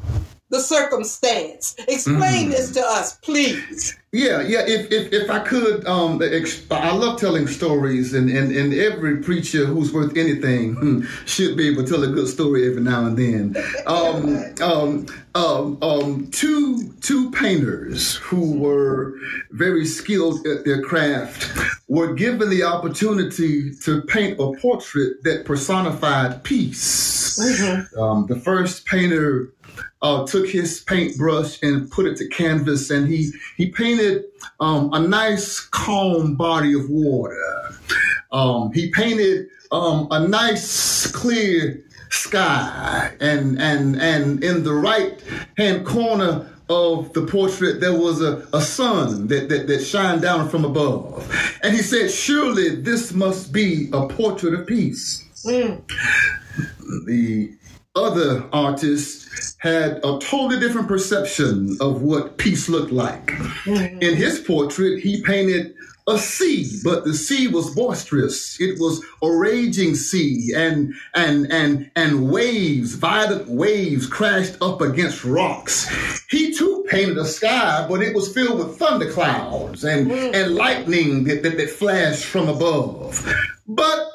the 0.50 0.61
circumstance. 0.61 1.75
Explain 1.88 2.49
Mm. 2.49 2.50
this 2.50 2.71
to 2.73 2.83
us, 2.85 3.17
please. 3.23 3.95
Yeah, 4.11 4.41
yeah. 4.41 4.65
If 4.67 4.91
if, 4.91 5.12
if 5.12 5.31
I 5.31 5.41
could, 5.41 5.87
um, 5.87 6.23
I 6.71 6.93
love 6.95 7.21
telling 7.21 7.47
stories, 7.47 8.15
and, 8.15 8.31
and, 8.31 8.50
and 8.53 8.73
every 8.73 9.19
preacher 9.19 9.67
who's 9.67 9.93
worth 9.93 10.17
anything 10.17 10.75
hmm, 10.75 11.03
should 11.27 11.59
be 11.59 11.69
able 11.69 11.85
to 11.85 11.91
tell 11.91 12.03
a 12.03 12.07
good 12.07 12.29
story 12.29 12.67
every 12.71 12.81
now 12.81 13.05
and 13.05 13.19
then. 13.19 13.57
Um, 13.87 14.45
um, 14.62 15.07
um, 15.35 15.79
um, 15.83 16.31
two 16.31 16.91
two 17.03 17.31
painters 17.33 18.17
who 18.17 18.59
were 18.59 19.15
very 19.50 19.85
skilled 19.85 20.47
at 20.47 20.65
their 20.65 20.83
craft 20.83 21.47
were 21.88 22.15
given 22.15 22.49
the 22.49 22.62
opportunity 22.62 23.75
to 23.83 24.00
paint 24.03 24.41
a 24.41 24.53
portrait 24.59 25.23
that 25.25 25.45
personified 25.45 26.43
peace. 26.45 27.38
Um, 27.99 28.27
the 28.27 28.37
first 28.37 28.87
painter 28.87 29.53
uh, 30.03 30.27
took 30.27 30.49
his 30.49 30.81
paintbrush 30.81 31.62
and 31.62 31.91
put 31.91 32.07
it 32.07 32.17
to 32.19 32.29
canvas, 32.29 32.91
and 32.91 33.09
he 33.09 33.31
he 33.57 33.71
painted 33.71 33.98
um, 34.61 34.90
a 34.93 35.00
nice, 35.00 35.61
calm 35.61 36.35
body 36.35 36.75
of 36.75 36.88
water. 36.88 37.75
Um, 38.33 38.73
he 38.73 38.90
painted 38.90 39.49
um, 39.73 40.09
a 40.11 40.26
nice, 40.26 41.11
clear 41.11 41.83
sky, 42.11 43.12
and 43.21 43.61
and 43.61 44.00
and 44.00 44.43
in 44.43 44.64
the 44.64 44.73
right 44.73 45.23
hand 45.57 45.87
corner 45.87 46.50
of 46.71 47.12
the 47.14 47.26
portrait 47.26 47.81
there 47.81 47.97
was 47.99 48.21
a, 48.21 48.47
a 48.52 48.61
sun 48.61 49.26
that, 49.28 49.49
that 49.49 49.67
that 49.67 49.83
shined 49.83 50.23
down 50.23 50.49
from 50.49 50.64
above, 50.64 51.26
and 51.62 51.75
he 51.75 51.83
said, 51.83 52.11
"Surely 52.11 52.76
this 52.76 53.12
must 53.12 53.52
be 53.52 53.88
a 53.93 54.07
portrait 54.09 54.55
of 54.55 54.67
peace." 54.67 55.25
the 57.07 57.55
other 57.95 58.45
artist 58.52 59.28
had 59.59 59.99
a 59.99 60.18
totally 60.21 60.61
different 60.61 60.88
perception 60.88 61.76
of 61.80 62.02
what 62.02 62.38
peace 62.38 62.68
looked 62.68 62.92
like. 62.92 63.26
Mm-hmm. 63.26 64.02
In 64.02 64.16
his 64.16 64.40
portrait, 64.40 65.00
he 65.00 65.23
painted 65.23 65.75
a 66.09 66.18
sea, 66.18 66.80
but 66.83 67.04
the 67.04 67.12
sea 67.12 67.49
was 67.49 67.75
boisterous. 67.75 68.59
It 68.61 68.78
was 68.80 69.04
a 69.23 69.30
raging 69.30 69.95
sea, 69.95 70.52
and 70.57 70.95
and 71.14 71.52
and 71.52 71.90
and 71.97 72.30
waves, 72.30 72.95
violent 72.95 73.49
waves, 73.49 74.07
crashed 74.07 74.57
up 74.62 74.80
against 74.80 75.25
rocks. 75.25 75.87
He 76.30 76.54
too 76.54 76.87
painted 76.88 77.18
a 77.18 77.26
sky, 77.26 77.87
but 77.88 78.00
it 78.00 78.14
was 78.14 78.33
filled 78.33 78.59
with 78.59 78.78
thunderclouds 78.78 79.85
and 79.85 80.11
mm. 80.11 80.35
and 80.35 80.54
lightning 80.54 81.25
that, 81.25 81.42
that, 81.42 81.59
that 81.59 81.71
flashed 81.71 82.25
from 82.25 82.49
above. 82.49 83.23
But 83.66 84.09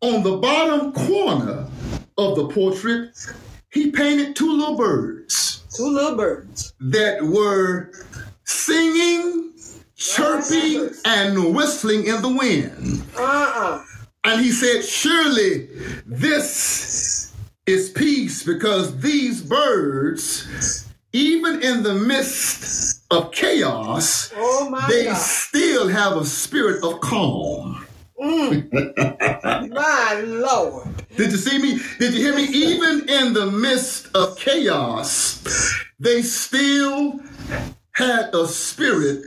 on 0.00 0.22
the 0.22 0.38
bottom 0.38 0.92
corner 0.92 1.66
of 2.16 2.36
the 2.36 2.48
portrait, 2.48 3.10
he 3.74 3.90
painted 3.90 4.34
two 4.36 4.50
little 4.56 4.76
birds 4.76 5.62
Two 5.76 5.88
little 5.88 6.16
birds. 6.16 6.72
that 6.80 7.20
were 7.22 7.90
singing, 8.44 9.52
chirping, 9.96 10.90
and 11.04 11.54
whistling 11.54 12.06
in 12.06 12.22
the 12.22 12.28
wind. 12.28 13.02
Uh-uh. 13.18 13.84
And 14.24 14.40
he 14.40 14.52
said, 14.52 14.84
Surely 14.84 15.68
this 16.06 17.32
is 17.66 17.90
peace 17.90 18.42
because 18.44 18.98
these 19.00 19.42
birds, 19.42 20.86
even 21.12 21.60
in 21.62 21.82
the 21.82 21.94
midst 21.94 23.02
of 23.10 23.32
chaos, 23.32 24.32
Oh 24.36 24.86
they 24.88 25.04
God. 25.06 25.16
still 25.16 25.88
have 25.88 26.16
a 26.16 26.24
spirit 26.24 26.84
of 26.84 27.00
calm. 27.00 27.83
Mm. 28.20 29.70
My 29.70 30.20
Lord. 30.24 30.88
Did 31.16 31.32
you 31.32 31.38
see 31.38 31.58
me? 31.58 31.80
Did 31.98 32.14
you 32.14 32.20
hear 32.20 32.34
me? 32.34 32.44
Even 32.44 33.08
in 33.08 33.32
the 33.32 33.46
midst 33.46 34.14
of 34.14 34.36
chaos, 34.36 35.42
they 35.98 36.22
still 36.22 37.20
had 37.92 38.34
a 38.34 38.46
spirit 38.46 39.24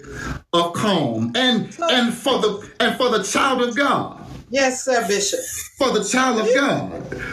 of 0.54 0.74
calm. 0.74 1.32
And 1.36 1.76
and 1.82 2.14
for 2.14 2.40
the 2.40 2.70
and 2.80 2.96
for 2.98 3.10
the 3.10 3.24
child 3.24 3.62
of 3.62 3.76
God, 3.76 4.26
Yes, 4.50 4.86
sir, 4.86 5.06
Bishop. 5.08 5.40
for 5.78 5.92
the 5.92 6.04
child 6.04 6.40
of 6.40 6.56
God, 6.56 6.92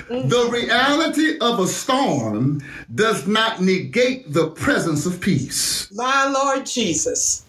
mm. 0.09 0.29
the 0.29 0.49
reality 0.51 1.39
of 1.39 1.61
a 1.61 1.67
storm 1.69 2.61
does 2.93 3.27
not 3.27 3.61
negate 3.61 4.33
the 4.33 4.49
presence 4.49 5.07
of 5.07 5.21
peace. 5.21 5.89
My 5.93 6.27
Lord 6.29 6.67
Jesus. 6.67 7.44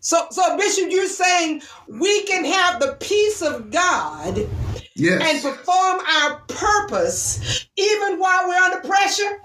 So, 0.00 0.26
so 0.30 0.56
Bishop, 0.56 0.90
you're 0.90 1.06
saying 1.06 1.62
we 1.88 2.22
can 2.24 2.44
have 2.44 2.80
the 2.80 2.96
peace 3.00 3.42
of 3.42 3.70
God 3.70 4.48
yes. 4.94 5.22
and 5.22 5.42
perform 5.42 6.00
our 6.06 6.40
purpose 6.48 7.66
even 7.76 8.18
while 8.18 8.48
we're 8.48 8.54
under 8.54 8.86
pressure? 8.86 9.40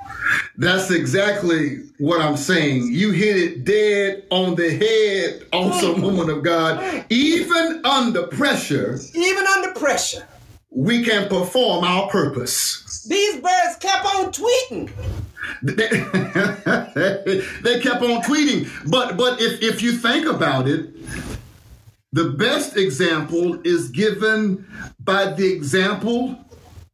that's 0.58 0.92
exactly 0.92 1.84
what 2.00 2.22
I'm 2.22 2.38
saying. 2.38 2.92
You 2.92 3.12
hit 3.12 3.38
it 3.38 3.64
dead 3.66 4.26
on 4.30 4.56
the 4.56 4.70
head, 4.70 5.48
awesome 5.54 5.96
mm. 5.96 6.02
woman 6.02 6.30
of 6.30 6.44
God. 6.44 6.80
Mm. 6.80 7.06
Even 7.10 7.82
under 7.86 8.28
pressure, 8.28 9.00
Even 9.14 9.46
under 9.46 9.72
pressure. 9.80 10.28
we 10.72 11.04
can 11.04 11.28
perform 11.30 11.84
our 11.84 12.10
purpose. 12.10 13.06
These 13.08 13.36
birds 13.36 13.78
kept 13.80 14.06
on 14.06 14.32
tweeting. 14.32 14.92
They, 17.64 17.80
kept 17.80 18.02
on 18.02 18.22
tweeting. 18.24 18.70
But 18.90 19.18
but 19.18 19.42
if, 19.42 19.62
if 19.62 19.82
you 19.82 19.94
think 19.94 20.26
about 20.26 20.68
it, 20.68 20.94
the 22.12 22.30
best 22.32 22.78
example 22.78 23.60
is 23.64 23.90
given 23.90 24.66
by 25.00 25.32
the 25.32 25.52
example 25.52 26.38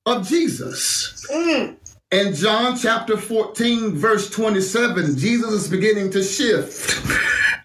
of 0.06 0.28
Jesus. 0.28 1.26
Mm. 1.32 1.78
In 2.12 2.36
John 2.36 2.78
chapter 2.78 3.18
14, 3.18 3.96
verse 3.96 4.30
27, 4.30 5.18
Jesus 5.18 5.52
is 5.52 5.68
beginning 5.68 6.12
to 6.12 6.24
shift. 6.24 7.02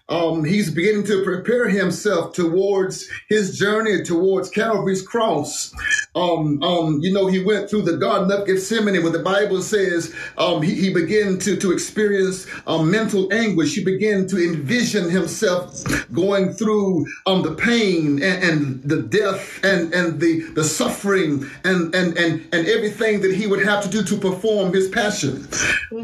Um, 0.09 0.43
he's 0.43 0.71
beginning 0.71 1.05
to 1.05 1.23
prepare 1.23 1.69
himself 1.69 2.33
towards 2.33 3.07
his 3.27 3.57
journey 3.57 4.03
towards 4.03 4.49
Calvary's 4.49 5.01
cross. 5.01 5.73
Um, 6.15 6.61
um, 6.63 6.99
you 7.01 7.13
know, 7.13 7.27
he 7.27 7.43
went 7.43 7.69
through 7.69 7.83
the 7.83 7.97
Garden 7.97 8.31
of 8.31 8.47
Gethsemane 8.47 9.01
where 9.03 9.11
the 9.11 9.19
Bible 9.19 9.61
says 9.61 10.13
um, 10.37 10.63
he, 10.63 10.73
he 10.73 10.93
began 10.93 11.37
to, 11.39 11.55
to 11.57 11.71
experience 11.71 12.47
um, 12.65 12.89
mental 12.89 13.31
anguish. 13.31 13.75
He 13.75 13.83
began 13.83 14.27
to 14.27 14.43
envision 14.43 15.09
himself 15.09 15.83
going 16.11 16.53
through 16.53 17.05
um, 17.27 17.43
the 17.43 17.53
pain 17.53 18.21
and, 18.23 18.43
and 18.43 18.83
the 18.83 19.03
death 19.03 19.63
and, 19.63 19.93
and 19.93 20.19
the, 20.19 20.41
the 20.53 20.63
suffering 20.63 21.49
and, 21.63 21.93
and, 21.93 22.17
and, 22.17 22.47
and 22.51 22.67
everything 22.67 23.21
that 23.21 23.33
he 23.33 23.45
would 23.45 23.63
have 23.63 23.83
to 23.83 23.89
do 23.89 24.03
to 24.03 24.17
perform 24.17 24.73
his 24.73 24.87
passion. 24.89 25.47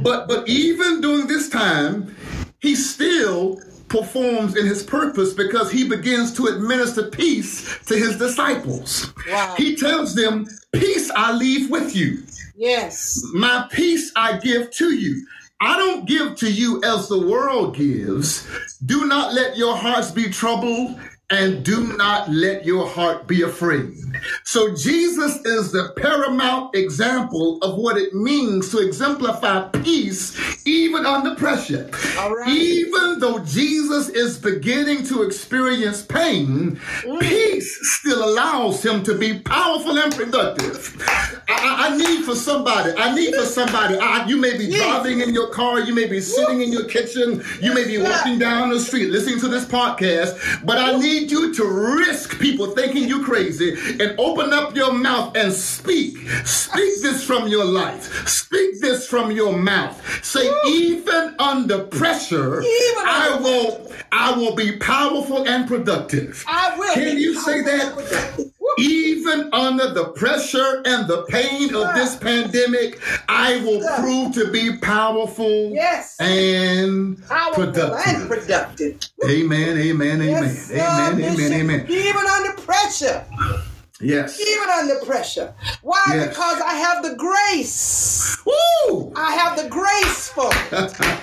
But, 0.04 0.28
but 0.28 0.48
even 0.48 1.02
during 1.02 1.26
this 1.26 1.50
time, 1.50 2.16
he 2.60 2.76
still 2.76 3.60
performs 3.88 4.56
in 4.58 4.66
his 4.66 4.84
purpose 4.84 5.34
because 5.34 5.72
he 5.72 5.88
begins 5.88 6.34
to 6.34 6.48
administer 6.48 7.04
peace 7.10 7.80
to 7.86 7.96
his 7.96 8.18
disciples. 8.18 9.14
Wow. 9.30 9.56
He 9.58 9.76
tells 9.76 10.16
them, 10.16 10.48
Peace 10.74 11.12
I 11.16 11.34
leave 11.34 11.70
with 11.70 11.96
you, 11.96 12.24
Yes. 12.56 13.22
my 13.34 13.68
peace 13.72 14.12
I 14.16 14.38
give 14.38 14.72
to 14.72 14.94
you. 14.94 15.26
I 15.62 15.78
don't 15.78 16.06
give 16.06 16.36
to 16.38 16.52
you 16.52 16.82
as 16.84 17.08
the 17.08 17.20
world 17.26 17.76
gives. 17.76 18.46
Do 18.86 19.06
not 19.06 19.34
let 19.34 19.56
your 19.58 19.76
hearts 19.76 20.12
be 20.12 20.30
troubled 20.30 21.00
and 21.30 21.64
do 21.64 21.96
not 21.98 22.30
let 22.30 22.66
your 22.66 22.88
heart 22.88 23.26
be 23.26 23.42
afraid. 23.42 23.94
So 24.44 24.76
Jesus 24.76 25.38
is 25.46 25.72
the 25.72 25.94
paramount 25.98 26.76
example 26.76 27.60
of 27.62 27.78
what 27.78 27.98
it 27.98 28.14
means 28.14 28.70
to 28.72 28.80
exemplify 28.80 29.70
peace 29.70 30.36
even 30.66 31.06
under 31.06 31.36
pressure. 31.36 31.90
Right. 32.16 32.50
Even 32.50 33.20
though 33.20 33.40
Jesus 33.40 34.10
is 34.10 34.38
beginning 34.38 35.04
to 35.06 35.24
experience 35.24 36.02
pain, 36.02 36.80
mm. 37.02 37.20
peace 37.20 37.78
still 38.00 38.24
allows 38.24 38.84
him 38.84 39.04
to 39.04 39.18
be 39.18 39.40
powerful 39.40 39.98
and 39.98 40.14
productive. 40.14 40.96
I, 41.48 41.54
I- 41.54 41.86
I 41.86 41.98
need 41.98 42.26
for 42.26 42.34
somebody, 42.36 42.94
I 42.98 43.14
need 43.14 43.36
for 43.36 43.46
somebody, 43.46 43.96
I, 44.00 44.26
you 44.26 44.38
may 44.38 44.58
be 44.58 44.72
driving 44.76 45.22
in 45.22 45.34
your 45.36 45.50
car, 45.50 45.80
you 45.82 45.94
may 45.94 46.08
be 46.08 46.20
sitting 46.20 46.62
in 46.62 46.72
your 46.72 46.86
kitchen, 46.86 47.44
you 47.62 47.76
may 47.76 47.86
be 47.86 48.00
walking 48.02 48.40
down 48.40 48.70
the 48.70 48.80
street 48.80 49.12
listening 49.12 49.40
to 49.42 49.48
this 49.48 49.66
podcast, 49.66 50.66
but 50.66 50.80
I 50.80 50.98
need 50.98 51.30
you 51.30 51.54
to 51.54 51.64
risk 51.64 52.40
people 52.40 52.72
thinking 52.72 53.08
you 53.08 53.24
crazy 53.24 53.76
and 54.00 54.15
open 54.18 54.54
up 54.54 54.76
your 54.76 54.94
mouth 54.94 55.36
and 55.36 55.52
speak. 55.54 56.18
Speak 56.46 57.02
this 57.02 57.24
from 57.24 57.48
your 57.48 57.66
life. 57.66 58.28
Speak 58.28 58.80
this 58.82 59.08
from 59.08 59.32
your 59.32 59.56
mouth. 59.58 60.02
Say, 60.24 60.50
even 60.68 61.36
under 61.40 61.84
pressure, 61.86 62.62
Even 62.62 63.04
I 63.06 63.32
under 63.34 63.44
will 63.44 63.92
I 64.12 64.32
will 64.38 64.56
be 64.56 64.78
powerful 64.78 65.48
and 65.48 65.68
productive. 65.68 66.44
I 66.48 66.78
will. 66.78 66.94
Can 66.94 67.18
you 67.18 67.36
say 67.40 67.62
that? 67.62 67.94
productive. 67.94 68.52
Even 68.78 69.50
under 69.54 69.94
the 69.94 70.06
pressure 70.10 70.82
and 70.86 71.08
the 71.08 71.24
pain 71.30 71.74
of 71.74 71.96
this 71.96 72.16
pandemic, 72.18 73.00
I 73.30 73.58
will 73.64 73.82
prove 74.02 74.34
to 74.36 74.52
be 74.52 74.78
powerful 74.78 75.72
Yes. 75.74 76.18
and 76.20 77.22
Powerful 77.28 77.64
and 77.64 78.28
productive. 78.28 78.28
productive. 78.28 79.10
Amen, 79.30 79.78
amen, 79.78 80.22
amen, 80.22 80.28
Yes, 80.44 80.72
amen, 80.72 81.24
amen, 81.24 81.54
amen. 81.54 81.86
Even 81.88 82.26
under 82.28 82.54
pressure. 82.62 83.24
Yes. 84.02 84.40
Even 84.42 84.70
under 84.70 84.96
pressure. 85.06 85.54
Why? 85.82 86.04
Yes. 86.10 86.30
Because 86.30 86.62
I 86.62 86.74
have 86.76 87.02
the 87.02 87.16
grace. 87.16 88.38
Woo! 88.46 89.14
I 89.16 89.32
have 89.34 89.56
the 89.62 89.70
grace 89.70 90.28
for 90.30 90.50
it. 90.52 90.74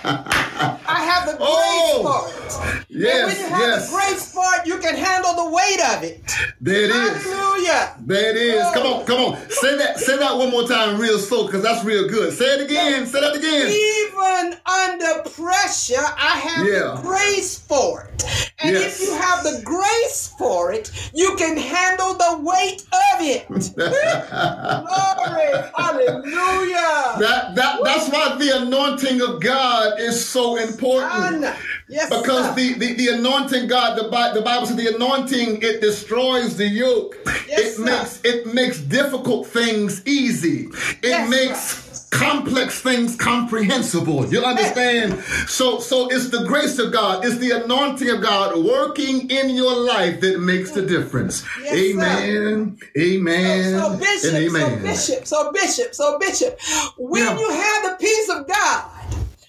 I 0.05 1.05
have 1.05 1.27
the 1.29 1.37
oh! 1.41 2.03
grace 2.03 2.03
Oh, 2.03 2.03
for 2.03 2.29
it. 2.31 2.53
and 2.55 2.87
when 2.89 3.01
Yes, 3.03 3.39
you 3.41 3.47
have 3.49 3.61
yes. 3.61 3.91
the 3.91 3.97
grace 3.97 4.33
for 4.33 4.45
it, 4.59 4.67
you 4.67 4.79
can 4.79 4.95
handle 4.97 5.35
the 5.35 5.51
weight 5.51 5.81
of 5.95 6.03
it. 6.03 6.33
There 6.63 6.85
it 6.85 6.91
is. 6.91 7.23
Hallelujah. 7.25 7.95
There 8.07 8.31
it 8.31 8.37
is. 8.37 8.63
Come 8.73 8.87
on, 8.87 9.05
come 9.05 9.21
on. 9.21 9.51
Say 9.51 9.77
that. 9.77 9.99
Say 9.99 10.17
that 10.17 10.37
one 10.37 10.51
more 10.51 10.67
time, 10.67 10.99
real 10.99 11.19
slow, 11.19 11.45
because 11.47 11.63
that's 11.63 11.85
real 11.85 12.09
good. 12.09 12.33
Say 12.33 12.47
it 12.47 12.63
again. 12.63 13.07
Say 13.07 13.21
that 13.21 13.37
again. 13.37 13.69
Even 13.69 14.59
under 14.67 15.29
pressure, 15.31 16.01
I 16.01 16.39
have 16.39 16.67
Yeah. 16.67 16.95
the 16.97 17.03
grace 17.03 17.59
for 17.59 18.05
it. 18.15 18.25
And 18.61 18.75
Yes. 18.77 19.01
if 19.01 19.07
you 19.09 19.15
have 19.15 19.43
the 19.43 19.61
grace 19.65 20.33
for 20.39 20.73
it, 20.73 20.91
you 21.13 21.35
can 21.37 21.57
handle 21.57 22.15
the 22.15 22.39
weight 22.39 22.62
of 22.71 23.21
it. 23.21 23.49
Glory. 23.77 25.63
Hallelujah. 25.77 27.19
That 27.19 27.55
that 27.55 27.81
that's 27.85 28.09
why 28.11 28.37
the 28.39 28.63
anointing 28.63 29.21
of 29.21 29.41
God 29.41 30.01
is 30.01 30.25
so 30.25 30.57
important. 30.57 31.47
Yes, 31.89 32.09
Because 32.09 32.55
the, 32.55 32.73
the, 32.75 32.95
the 32.95 33.09
anointing 33.09 33.67
God, 33.69 33.99
the, 33.99 34.09
Bi- 34.09 34.33
the 34.33 34.41
Bible 34.41 34.67
says 34.67 34.77
the 34.77 34.95
anointing 34.95 35.61
it 35.61 35.81
destroys 35.83 36.57
the 36.57 36.67
yoke. 36.67 37.17
Yes, 37.47 37.59
it 37.61 37.73
sir. 37.75 37.85
makes 37.85 38.21
it 38.25 38.47
makes 38.55 38.81
difficult 38.81 39.47
things 39.47 40.03
easy. 40.07 40.69
It 41.03 41.03
Yes, 41.03 41.29
makes 41.31 41.92
complex 42.13 42.81
things 42.81 43.17
comprehensible. 43.17 44.27
You 44.27 44.45
understand? 44.45 45.19
So 45.49 45.81
so 45.81 46.09
it's 46.11 46.29
the 46.29 46.45
grace 46.45 46.79
of 46.79 46.93
God, 46.93 47.25
it's 47.25 47.39
the 47.39 47.51
anointing 47.65 48.09
of 48.11 48.21
God 48.23 48.63
working 48.63 49.31
in 49.31 49.51
your 49.51 49.75
life 49.75 50.21
that 50.21 50.39
makes 50.39 50.71
the 50.73 50.83
difference. 50.83 51.43
Yes, 51.63 51.75
amen. 51.75 52.79
Amen. 52.99 53.81
So, 53.81 53.93
so 53.93 53.99
bishop, 53.99 54.35
amen. 54.35 54.79
so 54.79 54.83
bishop, 54.83 55.27
so 55.27 55.53
bishop, 55.53 55.95
so 55.95 56.19
bishop. 56.19 56.61
When 56.99 57.23
Yeah. 57.25 57.39
you 57.39 57.51
have 57.51 57.85
the 57.85 57.97
peace 57.99 58.29
of 58.29 58.47
God, 58.47 58.85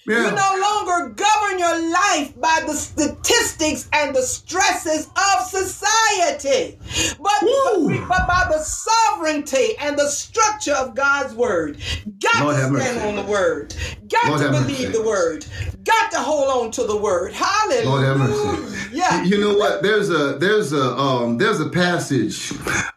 Yeah. 0.06 0.30
you 0.30 0.36
no 0.36 0.60
longer 0.60 1.14
govern 1.14 1.58
your 1.58 1.90
life 1.90 2.38
by 2.38 2.62
the 2.66 2.74
statistics 2.74 3.88
and 3.92 4.14
the 4.14 4.20
stresses 4.20 5.06
of 5.06 5.46
society, 5.46 6.78
but, 7.18 7.42
Woo. 7.42 8.06
but 8.06 8.26
by 8.26 8.46
the 8.50 8.58
sovereignty 8.58 9.76
and 9.80 9.98
the 9.98 10.08
structure 10.08 10.74
of 10.74 10.94
God's 10.94 11.34
word. 11.34 11.78
Got 12.20 12.44
Lord 12.44 12.56
to 12.56 12.80
stand 12.80 13.18
on 13.18 13.24
the 13.24 13.30
word. 13.30 13.74
Got 14.08 14.28
Lord 14.28 14.40
to 14.42 14.50
believe 14.50 14.92
the 14.92 15.02
word. 15.02 15.46
Got 15.84 16.10
to 16.12 16.18
hold 16.18 16.64
on 16.64 16.70
to 16.72 16.84
the 16.84 16.96
word. 16.96 17.32
Hallelujah. 17.32 17.88
Lord 17.88 18.04
have 18.04 18.18
mercy. 18.18 18.88
Yeah. 18.92 19.22
You 19.24 19.38
know 19.38 19.54
what? 19.54 19.82
There's 19.82 20.08
a 20.08 20.38
there's 20.38 20.72
a 20.72 20.96
um 20.96 21.36
there's 21.36 21.60
a 21.60 21.68
passage, 21.68 22.52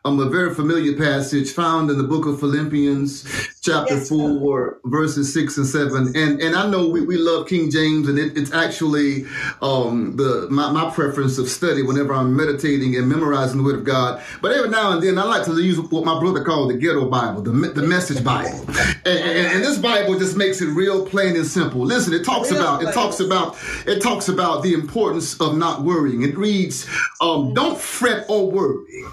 um 0.06 0.20
a 0.20 0.30
very 0.30 0.54
familiar 0.54 0.96
passage 0.96 1.52
found 1.52 1.90
in 1.90 1.98
the 1.98 2.04
book 2.04 2.26
of 2.26 2.40
Philippians, 2.40 3.24
chapter 3.62 3.96
Yes, 3.96 4.10
four, 4.10 4.80
verses 4.86 5.34
six 5.34 5.58
and 5.58 5.66
seven. 5.66 6.16
And 6.16 6.40
and 6.40 6.56
I 6.56 6.70
know 6.70 6.88
we, 6.88 7.02
we 7.02 7.18
love 7.18 7.48
King 7.48 7.70
James, 7.72 8.08
and 8.08 8.18
it, 8.18 8.38
it's 8.38 8.54
actually 8.54 9.26
um 9.62 10.16
the 10.16 10.48
my, 10.50 10.72
my 10.72 10.90
preference 10.92 11.38
of 11.40 11.50
study 11.50 11.82
whenever 11.82 12.14
I'm 12.14 12.36
meditating 12.36 12.96
and 12.96 13.10
memorizing 13.10 13.58
the 13.58 13.64
Word 13.64 13.76
of 13.76 13.84
God. 13.84 14.22
But 14.42 14.54
every 14.54 14.70
now 14.70 14.94
and 14.94 15.04
then 15.04 15.18
I 15.18 15.24
like 15.24 15.46
to 15.46 15.62
use 15.62 15.80
what 15.80 16.06
my 16.06 16.20
brother 16.20 16.44
called 16.44 16.70
the 16.70 16.76
ghetto 16.76 17.10
Bible, 17.10 17.42
the 17.42 17.52
the 17.52 17.82
Message 17.84 18.24
Bible, 18.24 18.64
and, 19.04 19.08
and, 19.08 19.48
and 19.56 19.64
this 19.64 19.78
Bible 19.78 20.18
just 20.20 20.38
makes 20.38 20.62
it 20.62 20.68
real 20.68 21.06
plain 21.06 21.36
and 21.36 21.46
simple. 21.46 21.82
Listen, 21.82 22.14
it 22.14 22.24
talks 22.24 22.52
Real 22.52 22.62
about 22.62 22.77
it 22.82 22.94
talks 22.94 23.20
about 23.20 23.56
it 23.86 24.02
talks 24.02 24.28
about 24.30 24.64
the 24.64 24.74
importance 24.74 25.40
of 25.40 25.58
not 25.58 25.82
worrying. 25.84 26.24
It 26.24 26.38
reads, 26.38 26.88
um, 27.22 27.54
"Don't 27.54 27.80
fret 27.80 28.26
or 28.30 28.50
worry. 28.52 29.06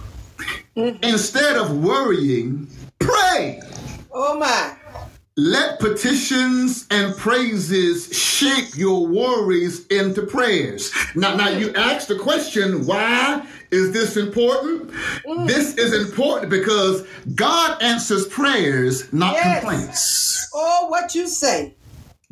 Instead 1.03 1.57
of 1.57 1.79
worrying, 1.79 2.69
pray." 2.99 3.61
Oh 4.13 4.39
my. 4.39 4.77
Let 5.37 5.81
petitions 5.81 6.87
and 6.93 7.17
praises 7.17 8.17
shape 8.17 8.77
your 8.77 9.05
worries 9.05 9.85
into 9.89 10.23
prayers. 10.23 10.93
Now, 11.17 11.35
now 11.35 11.49
you 11.49 11.73
ask 11.75 12.07
the 12.07 12.15
question, 12.15 12.87
why 12.87 13.45
is 13.73 13.91
this 13.91 14.17
important? 14.17 14.93
This 15.49 15.75
is 15.75 15.93
important 15.93 16.51
because 16.53 17.05
God 17.35 17.83
answers 17.83 18.29
prayers, 18.29 19.13
not 19.13 19.35
Yes. 19.35 19.59
complaints. 19.61 20.49
Oh, 20.55 20.87
what 20.87 21.17
you 21.17 21.27
say. 21.27 21.75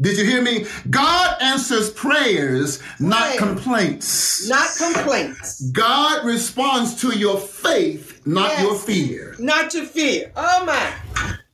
Did 0.03 0.19
you 0.19 0.25
hear 0.25 0.43
me? 0.43 0.67
God 0.91 1.37
answers 1.41 1.89
prayers, 1.91 2.81
not 3.01 3.39
complaints. 3.39 4.49
Not 4.49 4.69
complaints. 4.77 5.63
God 5.71 6.27
responds 6.27 7.01
to 7.03 7.17
your 7.17 7.39
faith, 7.39 8.21
not 8.27 8.51
Yes. 8.51 8.63
your 8.63 8.75
fear. 8.75 9.37
Not 9.39 9.73
your 9.75 9.87
fear. 9.87 10.33
Oh 10.37 10.65
my. 10.67 10.93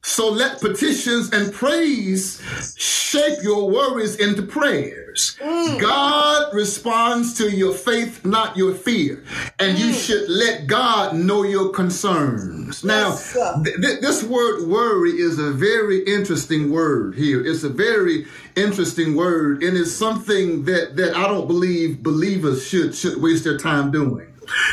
So 0.09 0.31
let 0.31 0.61
petitions 0.61 1.31
and 1.33 1.53
praise 1.53 2.41
shape 2.77 3.43
your 3.43 3.69
worries 3.71 4.17
into 4.17 4.43
prayers. 4.43 5.37
Mm. 5.41 5.79
God 5.81 6.55
responds 6.55 7.35
to 7.35 7.51
your 7.51 7.75
faith, 7.75 8.25
not 8.25 8.57
your 8.57 8.73
fear. 8.75 9.23
And 9.59 9.77
Mm. 9.77 9.81
you 9.87 9.93
should 9.93 10.29
let 10.31 10.67
God 10.67 11.15
know 11.15 11.43
your 11.43 11.69
concerns. 11.71 12.83
now, 12.83 13.11
sir. 13.13 13.61
th- 13.65 13.77
th- 13.83 14.01
this 14.01 14.23
word 14.25 14.67
worry 14.67 15.11
is 15.13 15.39
a 15.39 15.51
very 15.51 15.99
interesting 16.05 16.71
word 16.71 17.15
here. 17.15 17.45
It's 17.45 17.63
a 17.65 17.69
very 17.69 18.27
interesting 18.57 19.15
word, 19.15 19.63
and 19.63 19.77
it's 19.77 19.93
something 19.93 20.65
that, 20.65 20.97
that 20.97 21.15
I 21.17 21.29
don't 21.29 21.47
believe 21.47 22.03
believers 22.03 22.67
should, 22.67 22.95
should 22.95 23.21
waste 23.23 23.45
their 23.45 23.59
time 23.59 23.91
doing. 23.91 24.27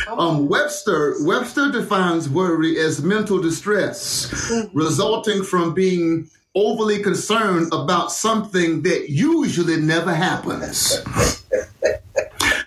Um, 0.07 0.47
Webster 0.47 1.15
Webster 1.21 1.71
defines 1.71 2.29
worry 2.29 2.79
as 2.79 3.01
mental 3.01 3.41
distress 3.41 4.51
resulting 4.73 5.43
from 5.43 5.73
being 5.73 6.29
overly 6.55 7.03
concerned 7.03 7.67
about 7.73 8.11
something 8.11 8.81
that 8.83 9.09
usually 9.09 9.77
never 9.77 10.13
happens. 10.13 11.03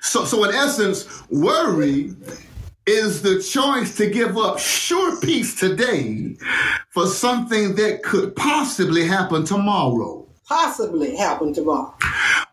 So, 0.02 0.24
so 0.24 0.44
in 0.44 0.54
essence, 0.54 1.06
worry 1.30 2.14
is 2.86 3.22
the 3.22 3.40
choice 3.42 3.96
to 3.96 4.08
give 4.08 4.36
up 4.38 4.58
sure 4.58 5.20
peace 5.20 5.54
today 5.54 6.36
for 6.88 7.06
something 7.06 7.74
that 7.76 8.02
could 8.02 8.34
possibly 8.34 9.06
happen 9.06 9.44
tomorrow. 9.44 10.27
Possibly 10.48 11.14
happen 11.14 11.52
tomorrow. 11.52 11.94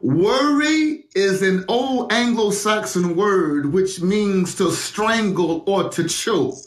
Worry 0.02 1.06
is 1.16 1.42
an 1.42 1.64
old 1.70 2.12
Anglo 2.12 2.52
Saxon 2.52 3.16
word 3.16 3.72
which 3.72 4.02
means 4.02 4.56
to 4.56 4.70
strangle 4.72 5.64
or 5.66 5.90
to 5.92 6.06
choke. 6.08 6.66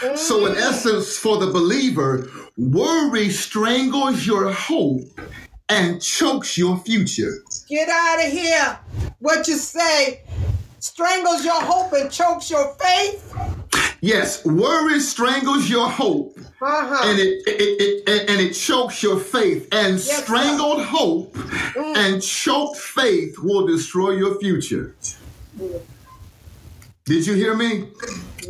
Mm. 0.00 0.16
So, 0.16 0.46
in 0.46 0.56
essence, 0.56 1.18
for 1.18 1.38
the 1.38 1.48
believer, 1.48 2.30
worry 2.56 3.30
strangles 3.30 4.24
your 4.24 4.52
hope 4.52 5.20
and 5.68 6.00
chokes 6.00 6.56
your 6.56 6.78
future. 6.78 7.42
Get 7.68 7.88
out 7.88 8.24
of 8.24 8.30
here. 8.30 8.78
What 9.18 9.48
you 9.48 9.56
say 9.56 10.22
strangles 10.78 11.44
your 11.44 11.60
hope 11.60 11.92
and 11.92 12.08
chokes 12.08 12.50
your 12.50 12.72
faith? 12.74 13.34
Yes, 14.00 14.44
worry 14.44 15.00
strangles 15.00 15.68
your 15.68 15.88
hope. 15.88 16.38
Uh-huh. 16.60 17.08
And 17.08 17.18
it, 17.20 17.42
it, 17.46 18.08
it, 18.08 18.30
and 18.30 18.40
it 18.40 18.52
chokes 18.52 19.02
your 19.02 19.18
faith. 19.18 19.68
And 19.72 19.94
yes, 19.94 20.24
strangled 20.24 20.82
hope 20.82 21.34
mm. 21.34 21.96
and 21.96 22.22
choked 22.22 22.78
faith 22.78 23.38
will 23.38 23.66
destroy 23.66 24.12
your 24.12 24.38
future. 24.40 24.94
Did 27.04 27.26
you 27.26 27.34
hear 27.34 27.54
me? 27.54 27.88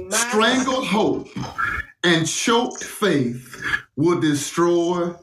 My 0.08 0.16
strangled 0.16 0.86
hope 0.86 1.28
and 2.02 2.26
choked 2.26 2.82
faith 2.82 3.62
will 3.96 4.20
destroy 4.20 5.14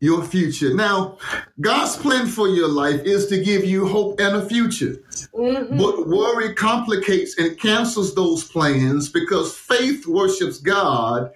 your 0.00 0.22
future. 0.22 0.74
Now, 0.74 1.18
God's 1.60 1.96
plan 1.96 2.26
for 2.26 2.48
your 2.48 2.68
life 2.68 3.02
is 3.04 3.26
to 3.28 3.42
give 3.42 3.64
you 3.64 3.86
hope 3.86 4.20
and 4.20 4.36
a 4.36 4.46
future. 4.46 5.02
Mm-hmm. 5.34 5.78
But 5.78 6.06
worry 6.08 6.54
complicates 6.54 7.38
and 7.38 7.58
cancels 7.58 8.14
those 8.14 8.44
plans 8.44 9.08
because 9.08 9.56
faith 9.56 10.06
worships 10.06 10.58
God 10.58 11.30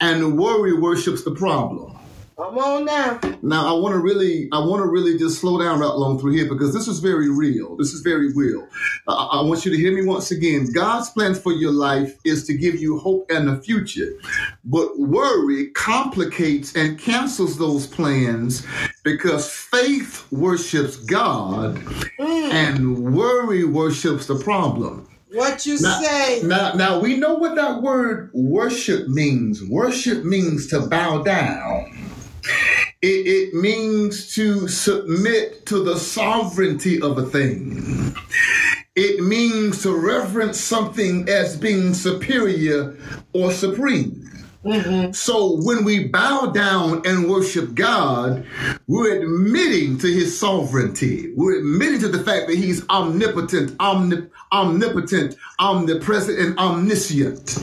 and 0.00 0.38
worry 0.38 0.74
worships 0.74 1.24
the 1.24 1.32
problem. 1.32 1.96
Come 2.36 2.58
on 2.58 2.84
now. 2.84 3.18
Now 3.40 3.74
I 3.74 3.80
want 3.80 3.94
to 3.94 3.98
really, 3.98 4.50
I 4.52 4.58
want 4.58 4.82
to 4.82 4.86
really 4.86 5.16
just 5.16 5.40
slow 5.40 5.58
down 5.58 5.80
right 5.80 5.88
along 5.88 6.18
through 6.18 6.32
here 6.32 6.46
because 6.46 6.74
this 6.74 6.86
is 6.86 6.98
very 6.98 7.30
real. 7.30 7.76
This 7.76 7.94
is 7.94 8.02
very 8.02 8.30
real. 8.34 8.68
I, 9.08 9.12
I 9.12 9.42
want 9.42 9.64
you 9.64 9.70
to 9.70 9.76
hear 9.78 9.94
me 9.94 10.04
once 10.04 10.30
again. 10.30 10.70
God's 10.70 11.08
plan 11.08 11.34
for 11.34 11.52
your 11.52 11.72
life 11.72 12.18
is 12.26 12.46
to 12.48 12.54
give 12.54 12.74
you 12.74 12.98
hope 12.98 13.30
and 13.30 13.48
a 13.48 13.58
future, 13.62 14.18
but 14.66 14.98
worry 14.98 15.68
complicates 15.68 16.76
and 16.76 16.98
cancels 16.98 17.56
those 17.56 17.86
plans 17.86 18.66
because 19.02 19.50
faith 19.50 20.30
worships 20.30 20.96
God 20.96 21.76
mm. 21.76 22.50
and 22.50 23.16
worry 23.16 23.64
worships 23.64 24.26
the 24.26 24.38
problem. 24.38 25.08
What 25.32 25.66
you 25.66 25.80
now, 25.80 26.00
say? 26.00 26.42
Now, 26.44 26.72
now 26.74 27.00
we 27.00 27.16
know 27.16 27.34
what 27.34 27.56
that 27.56 27.82
word 27.82 28.30
worship 28.32 29.08
means. 29.08 29.62
Worship 29.64 30.24
means 30.24 30.68
to 30.68 30.80
bow 30.86 31.22
down. 31.22 32.12
It, 33.02 33.26
it 33.26 33.54
means 33.54 34.32
to 34.34 34.68
submit 34.68 35.66
to 35.66 35.82
the 35.82 35.98
sovereignty 35.98 37.00
of 37.02 37.18
a 37.18 37.26
thing. 37.26 38.14
It 38.94 39.20
means 39.22 39.82
to 39.82 39.94
reverence 39.94 40.58
something 40.60 41.28
as 41.28 41.56
being 41.56 41.92
superior 41.92 42.96
or 43.32 43.52
supreme. 43.52 44.25
Mm-hmm. 44.66 45.12
So 45.12 45.60
when 45.62 45.84
we 45.84 46.08
bow 46.08 46.46
down 46.46 47.02
and 47.06 47.30
worship 47.30 47.74
God, 47.74 48.44
we're 48.88 49.22
admitting 49.22 49.98
to 49.98 50.08
his 50.08 50.38
sovereignty. 50.38 51.32
We're 51.36 51.58
admitting 51.58 52.00
to 52.00 52.08
the 52.08 52.24
fact 52.24 52.48
that 52.48 52.56
he's 52.56 52.86
omnipotent, 52.88 53.78
omnip- 53.78 54.30
omnipotent, 54.52 55.36
omnipresent, 55.60 56.38
and 56.38 56.58
omniscient. 56.58 57.58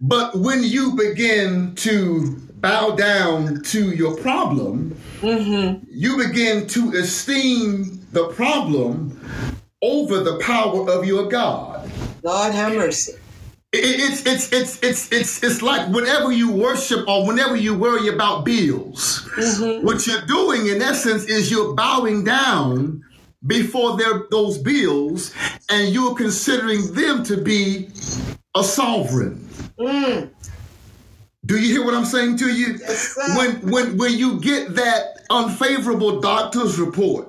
But 0.00 0.36
when 0.36 0.64
you 0.64 0.96
begin 0.96 1.74
to 1.76 2.36
bow 2.54 2.96
down 2.96 3.62
to 3.62 3.90
your 3.92 4.16
problem, 4.16 4.96
mm-hmm. 5.20 5.84
you 5.88 6.16
begin 6.16 6.66
to 6.68 6.92
esteem 6.94 8.04
the 8.10 8.28
problem 8.28 9.20
over 9.80 10.20
the 10.20 10.38
power 10.38 10.90
of 10.90 11.06
your 11.06 11.28
God. 11.28 11.88
God 12.24 12.52
have 12.52 12.74
mercy. 12.74 13.12
It's 13.78 14.26
it's 14.26 14.52
it's 14.52 14.82
it's 14.82 15.12
it's 15.12 15.42
it's 15.42 15.62
like 15.62 15.88
whenever 15.92 16.32
you 16.32 16.50
worship 16.50 17.08
or 17.08 17.26
whenever 17.26 17.56
you 17.56 17.76
worry 17.76 18.08
about 18.08 18.44
bills, 18.44 19.28
mm-hmm. 19.36 19.84
what 19.84 20.06
you're 20.06 20.26
doing 20.26 20.66
in 20.66 20.82
essence 20.82 21.24
is 21.24 21.50
you're 21.50 21.74
bowing 21.74 22.24
down 22.24 23.04
before 23.46 23.96
their, 23.96 24.24
those 24.30 24.58
bills, 24.58 25.34
and 25.70 25.94
you're 25.94 26.14
considering 26.14 26.92
them 26.94 27.22
to 27.24 27.36
be 27.36 27.88
a 28.56 28.64
sovereign. 28.64 29.48
Mm. 29.78 30.30
Do 31.44 31.58
you 31.58 31.76
hear 31.76 31.84
what 31.84 31.94
I'm 31.94 32.04
saying 32.04 32.38
to 32.38 32.48
you? 32.48 32.78
Yes, 32.78 33.16
when 33.36 33.70
when 33.70 33.96
when 33.96 34.18
you 34.18 34.40
get 34.40 34.74
that 34.74 35.24
unfavorable 35.30 36.20
doctor's 36.20 36.78
report 36.78 37.28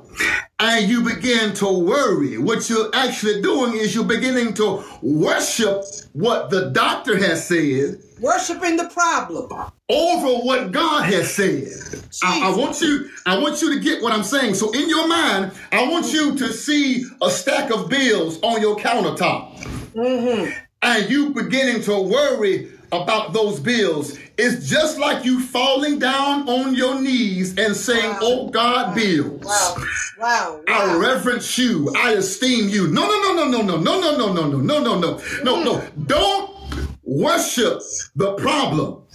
and 0.59 0.89
you 0.89 1.03
begin 1.03 1.53
to 1.55 1.67
worry, 1.67 2.37
what 2.37 2.67
you're 2.69 2.89
actually 2.95 3.41
doing 3.41 3.73
is 3.73 3.93
you're 3.93 4.03
beginning 4.03 4.53
to 4.55 4.83
worship 5.03 5.83
what 6.13 6.49
the 6.49 6.71
doctor 6.71 7.15
has 7.17 7.47
said. 7.47 8.01
Worshiping 8.19 8.75
the 8.77 8.89
problem 8.89 9.51
over 9.89 10.43
what 10.43 10.71
God 10.71 11.05
has 11.05 11.31
said. 11.31 12.01
I, 12.23 12.51
I, 12.51 12.57
want 12.57 12.81
you, 12.81 13.07
I 13.27 13.37
want 13.37 13.61
you 13.61 13.75
to 13.75 13.79
get 13.79 14.01
what 14.01 14.13
I'm 14.13 14.23
saying. 14.23 14.55
So 14.55 14.71
in 14.71 14.89
your 14.89 15.07
mind, 15.07 15.51
I 15.71 15.87
want 15.87 16.11
you 16.11 16.35
to 16.35 16.51
see 16.51 17.05
a 17.21 17.29
stack 17.29 17.69
of 17.69 17.87
bills 17.87 18.39
on 18.41 18.59
your 18.59 18.77
countertop. 18.77 19.59
Mm-hmm. 19.93 20.51
And 20.81 21.09
you 21.09 21.35
beginning 21.35 21.83
to 21.83 22.01
worry 22.01 22.71
about 22.91 23.33
those 23.33 23.59
bills. 23.59 24.17
It's 24.37 24.69
just 24.69 24.99
like 24.99 25.25
you 25.25 25.39
falling 25.41 25.97
down 25.97 26.47
on 26.47 26.75
your 26.75 27.01
knees 27.01 27.57
and 27.57 27.75
saying, 27.75 28.11
wow. 28.11 28.19
Oh 28.21 28.49
God, 28.49 28.89
wow. 28.89 28.93
bills. 28.93 29.43
Wow. 29.43 29.75
wow. 30.19 30.63
I 30.67 30.95
reverence 30.95 31.57
you. 31.57 31.91
I 31.95 32.11
esteem 32.11 32.69
you. 32.69 32.87
No, 32.87 33.07
no, 33.07 33.33
no, 33.33 33.49
no, 33.49 33.61
no, 33.61 33.77
no, 33.77 33.99
no, 33.99 34.17
no, 34.17 34.33
no, 34.33 34.33
no, 34.33 34.59
no, 34.59 34.61
no, 34.61 34.99
no, 34.99 34.99
no, 34.99 35.23
no, 35.43 35.63
no. 35.63 35.83
Don't 36.05 36.57
worship 37.03 37.81
the 38.15 38.33
problem. 38.35 39.06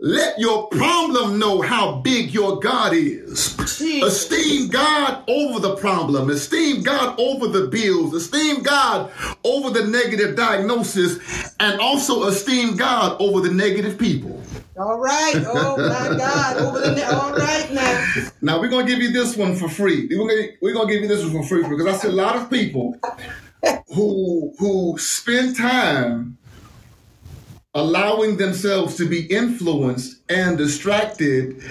Let 0.00 0.38
your 0.38 0.68
problem 0.68 1.40
know 1.40 1.60
how 1.60 1.96
big 1.96 2.32
your 2.32 2.60
God 2.60 2.92
is. 2.94 3.58
Esteem 3.58 4.68
God 4.68 5.24
over 5.28 5.58
the 5.58 5.74
problem. 5.74 6.30
Esteem 6.30 6.84
God 6.84 7.18
over 7.18 7.48
the 7.48 7.66
bills. 7.66 8.14
Esteem 8.14 8.62
God 8.62 9.10
over 9.42 9.70
the 9.70 9.88
negative 9.88 10.36
diagnosis. 10.36 11.18
And 11.58 11.80
also 11.80 12.28
esteem 12.28 12.76
God 12.76 13.20
over 13.20 13.40
the 13.40 13.52
negative 13.52 13.98
people. 13.98 14.40
All 14.78 15.00
right. 15.00 15.34
Oh 15.48 15.76
my 15.76 16.16
God. 16.16 16.58
Over 16.58 16.78
the 16.78 16.94
ne- 16.94 17.02
all 17.02 17.32
right 17.32 17.72
now. 17.72 18.30
Now 18.40 18.60
we're 18.60 18.68
gonna 18.68 18.86
give 18.86 19.00
you 19.00 19.10
this 19.12 19.36
one 19.36 19.56
for 19.56 19.68
free. 19.68 20.06
We're 20.12 20.52
we're 20.62 20.74
gonna 20.74 20.92
give 20.92 21.02
you 21.02 21.08
this 21.08 21.24
one 21.24 21.32
for 21.32 21.42
free 21.42 21.68
because 21.68 21.86
I 21.86 21.96
see 21.96 22.08
a 22.08 22.12
lot 22.12 22.36
of 22.36 22.48
people 22.48 22.94
who 23.88 24.54
who 24.60 24.96
spend 24.98 25.56
time 25.56 26.37
allowing 27.78 28.36
themselves 28.36 28.96
to 28.96 29.08
be 29.08 29.26
influenced 29.26 30.20
and 30.28 30.58
distracted 30.58 31.62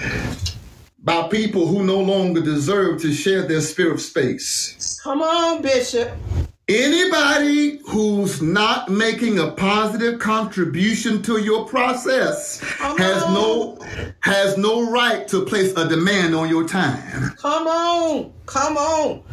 by 1.04 1.28
people 1.28 1.68
who 1.68 1.84
no 1.84 2.00
longer 2.00 2.42
deserve 2.42 3.02
to 3.02 3.14
share 3.14 3.44
their 3.44 3.62
spirit 3.62 4.00
space. 4.00 5.00
Come 5.04 5.22
on, 5.22 5.62
Bishop. 5.62 6.12
Anybody 6.70 7.80
who's 7.88 8.42
not 8.42 8.90
making 8.90 9.40
a 9.40 9.52
positive 9.52 10.20
contribution 10.20 11.22
to 11.24 11.38
your 11.38 11.66
process 11.66 12.60
Come 12.60 12.98
has 12.98 13.24
on. 13.24 13.34
no 13.34 13.80
has 14.20 14.58
no 14.58 14.90
right 14.92 15.26
to 15.30 15.46
place 15.46 15.72
a 15.78 15.88
demand 15.88 16.36
on 16.36 16.50
your 16.50 16.68
time. 16.68 17.32
Come 17.38 17.68
on. 17.68 18.34
Come 18.48 18.78
on. 18.78 19.24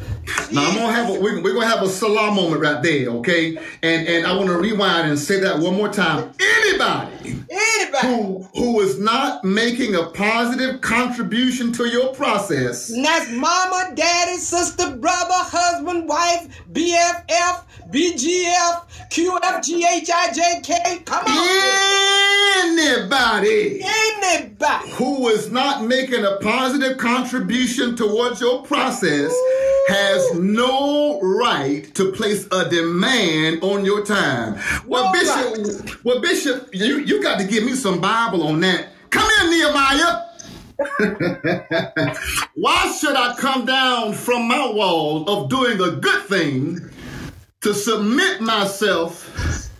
Now 0.51 0.69
I'm 0.69 0.75
gonna 0.75 0.93
have 0.93 1.09
a, 1.09 1.13
we're, 1.13 1.41
we're, 1.41 1.55
gonna 1.55 1.69
have 1.69 1.83
a 1.83 1.89
selah 1.89 2.33
moment 2.35 2.61
right 2.61 2.83
there, 2.83 3.09
okay? 3.11 3.57
And 3.83 4.09
and 4.09 4.27
I 4.27 4.35
want 4.37 4.49
to 4.49 4.59
rewind 4.59 5.09
and 5.09 5.19
say 5.19 5.39
that 5.41 5.59
one 5.59 5.77
more 5.77 5.89
time. 5.89 6.33
Anybody, 6.41 7.45
anybody 7.49 8.09
who 8.09 8.43
who 8.55 8.81
is 8.81 8.99
not 8.99 9.45
making 9.45 9.95
a 9.95 10.07
positive 10.07 10.81
contribution 10.81 11.73
to 11.75 11.87
your 11.89 12.13
process, 12.15 12.91
and 12.91 13.05
that's 13.05 13.31
mama, 13.31 13.93
daddy, 13.95 14.39
sister, 14.39 14.97
brother, 14.97 15.33
husband, 15.33 16.09
wife, 16.09 16.49
BFF, 16.73 17.65
BGF, 17.91 18.85
QFGHIJK. 19.11 21.05
Come 21.05 21.25
on, 21.25 22.79
anybody, 22.79 23.81
anybody 23.85 24.91
who 24.91 25.29
is 25.29 25.53
not 25.53 25.85
making 25.85 26.25
a 26.25 26.39
positive 26.39 26.99
contribution 26.99 27.95
towards 27.95 28.41
your 28.41 28.63
process. 28.63 29.04
Ooh 29.05 29.61
has 29.87 30.35
no 30.39 31.21
right 31.21 31.95
to 31.95 32.11
place 32.13 32.49
a 32.51 32.69
demand 32.71 33.63
on 33.63 33.85
your 33.85 34.03
time. 34.05 34.59
Well, 34.87 35.05
no 35.05 35.13
Bishop, 35.13 35.85
right. 35.85 36.05
well, 36.05 36.21
Bishop, 36.23 36.71
you, 36.73 37.01
you 37.01 37.23
got 37.23 37.39
to 37.39 37.45
give 37.47 37.65
me 37.65 37.75
some 37.75 38.01
Bible 38.01 38.47
on 38.47 38.61
that. 38.61 38.89
Come 39.11 39.29
in, 39.43 39.51
Nehemiah. 39.51 40.23
Why 42.55 42.97
should 42.99 43.15
I 43.15 43.37
come 43.39 43.67
down 43.67 44.15
from 44.15 44.49
my 44.49 44.71
wall 44.73 45.29
of 45.29 45.51
doing 45.51 45.81
a 45.81 45.97
good 45.97 46.23
thing 46.23 46.81
to 47.61 47.75
submit 47.75 48.41
myself 48.41 49.71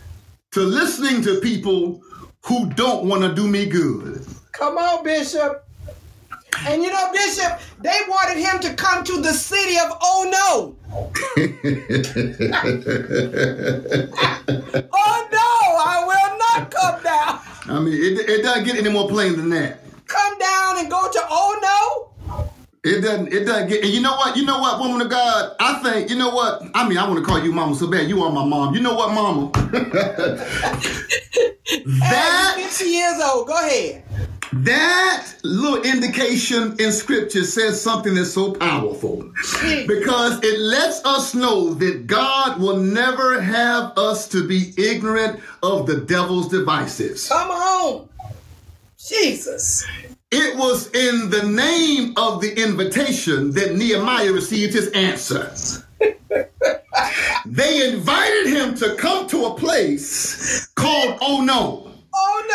to 0.51 0.61
listening 0.61 1.21
to 1.23 1.41
people 1.41 2.01
who 2.45 2.69
don't 2.71 3.05
want 3.09 3.23
to 3.23 3.33
do 3.33 3.47
me 3.47 3.65
good. 3.65 4.25
Come 4.53 4.77
on, 4.77 5.03
Bishop. 5.03 5.64
And 6.67 6.83
you 6.83 6.89
know, 6.89 7.11
Bishop, 7.11 7.59
they 7.81 7.99
wanted 8.07 8.37
him 8.37 8.61
to 8.61 8.73
come 8.75 9.03
to 9.03 9.21
the 9.21 9.33
city 9.33 9.77
of 9.77 9.91
Oh 10.01 10.23
no. 10.31 10.77
oh 14.93 15.27
no, 15.31 15.77
I 15.85 16.03
will 16.07 16.37
not 16.37 16.71
come 16.71 17.03
down. 17.03 17.39
I 17.67 17.79
mean, 17.79 17.93
it, 17.93 18.29
it 18.29 18.43
doesn't 18.43 18.63
get 18.65 18.77
any 18.77 18.89
more 18.89 19.09
plain 19.09 19.35
than 19.37 19.49
that. 19.49 19.79
Come 20.07 20.37
down 20.39 20.77
and 20.79 20.89
go 20.89 21.11
to 21.11 21.19
Oh 21.29 21.59
no. 21.61 22.05
It 22.85 23.01
doesn't. 23.01 23.33
It 23.33 23.43
doesn't 23.45 23.67
get. 23.67 23.83
And 23.83 23.91
you 23.91 23.99
know 24.01 24.15
what? 24.15 24.37
You 24.37 24.45
know 24.45 24.59
what, 24.59 24.79
woman 24.79 25.01
of 25.01 25.09
God? 25.09 25.55
I 25.59 25.81
think. 25.81 26.07
You 26.07 26.17
know 26.17 26.29
what? 26.29 26.61
I 26.75 26.87
mean, 26.87 26.99
I 26.99 27.07
want 27.09 27.17
to 27.17 27.25
call 27.25 27.43
you 27.43 27.51
mama 27.51 27.73
so 27.73 27.87
bad. 27.89 28.07
You 28.07 28.21
are 28.23 28.31
my 28.31 28.45
mom. 28.45 28.75
You 28.75 28.81
know 28.81 28.93
what, 28.93 29.11
mama? 29.11 29.49
that. 31.99 32.55
50 32.57 32.85
years 32.85 33.19
old. 33.21 33.47
Go 33.47 33.57
ahead. 33.57 34.03
That 34.53 35.27
little 35.43 35.81
indication 35.83 36.75
in 36.79 36.91
scripture 36.91 37.43
says 37.43 37.81
something 37.81 38.15
that's 38.15 38.31
so 38.33 38.53
powerful 38.53 39.31
because 39.87 40.43
it 40.43 40.59
lets 40.59 41.03
us 41.05 41.33
know 41.33 41.73
that 41.75 42.07
God 42.07 42.59
will 42.59 42.77
never 42.77 43.41
have 43.41 43.97
us 43.97 44.27
to 44.29 44.47
be 44.47 44.73
ignorant 44.77 45.39
of 45.63 45.87
the 45.87 45.97
devil's 45.97 46.47
devices. 46.47 47.27
Come 47.27 47.51
on. 47.51 48.09
Jesus. 48.97 49.85
It 50.31 50.57
was 50.57 50.87
in 50.91 51.29
the 51.29 51.43
name 51.43 52.13
of 52.17 52.41
the 52.41 52.53
invitation 52.61 53.51
that 53.51 53.75
Nehemiah 53.75 54.31
received 54.31 54.73
his 54.73 54.89
answer. 54.89 55.53
they 57.45 57.93
invited 57.93 58.47
him 58.47 58.75
to 58.75 58.95
come 58.95 59.27
to 59.27 59.45
a 59.45 59.55
place 59.55 60.67
called 60.75 61.17
Oh 61.21 61.41
No. 61.41 61.84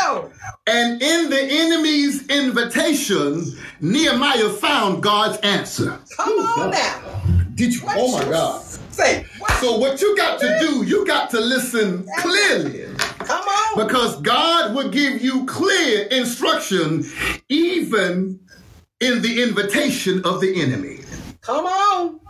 No. 0.01 0.31
And 0.67 1.03
in 1.03 1.31
the 1.31 1.41
enemy's 1.41 2.27
invitation, 2.29 3.45
Nehemiah 3.81 4.49
found 4.49 5.03
God's 5.03 5.39
answer. 5.39 5.99
Come 6.17 6.39
on 6.39 6.71
now. 6.71 7.23
Did 7.55 7.75
you? 7.75 7.81
What 7.81 7.97
oh 7.99 8.19
my 8.19 8.25
God. 8.25 8.63
Say. 8.91 9.27
What? 9.39 9.53
So 9.61 9.79
what 9.79 10.01
you 10.01 10.17
got 10.17 10.41
to 10.41 10.59
do, 10.61 10.85
you 10.85 11.07
got 11.07 11.31
to 11.31 11.41
listen 11.41 12.07
clearly. 12.19 12.87
Come 13.19 13.43
on. 13.43 13.87
Because 13.87 14.21
God 14.23 14.75
will 14.75 14.89
give 14.89 15.23
you 15.23 15.45
clear 15.47 16.07
instruction 16.07 17.05
even 17.49 18.41
in 19.01 19.23
the 19.23 19.43
invitation 19.43 20.23
of 20.25 20.41
the 20.41 20.63
enemy. 20.63 21.01
Come 21.43 21.67
on. 21.67 22.21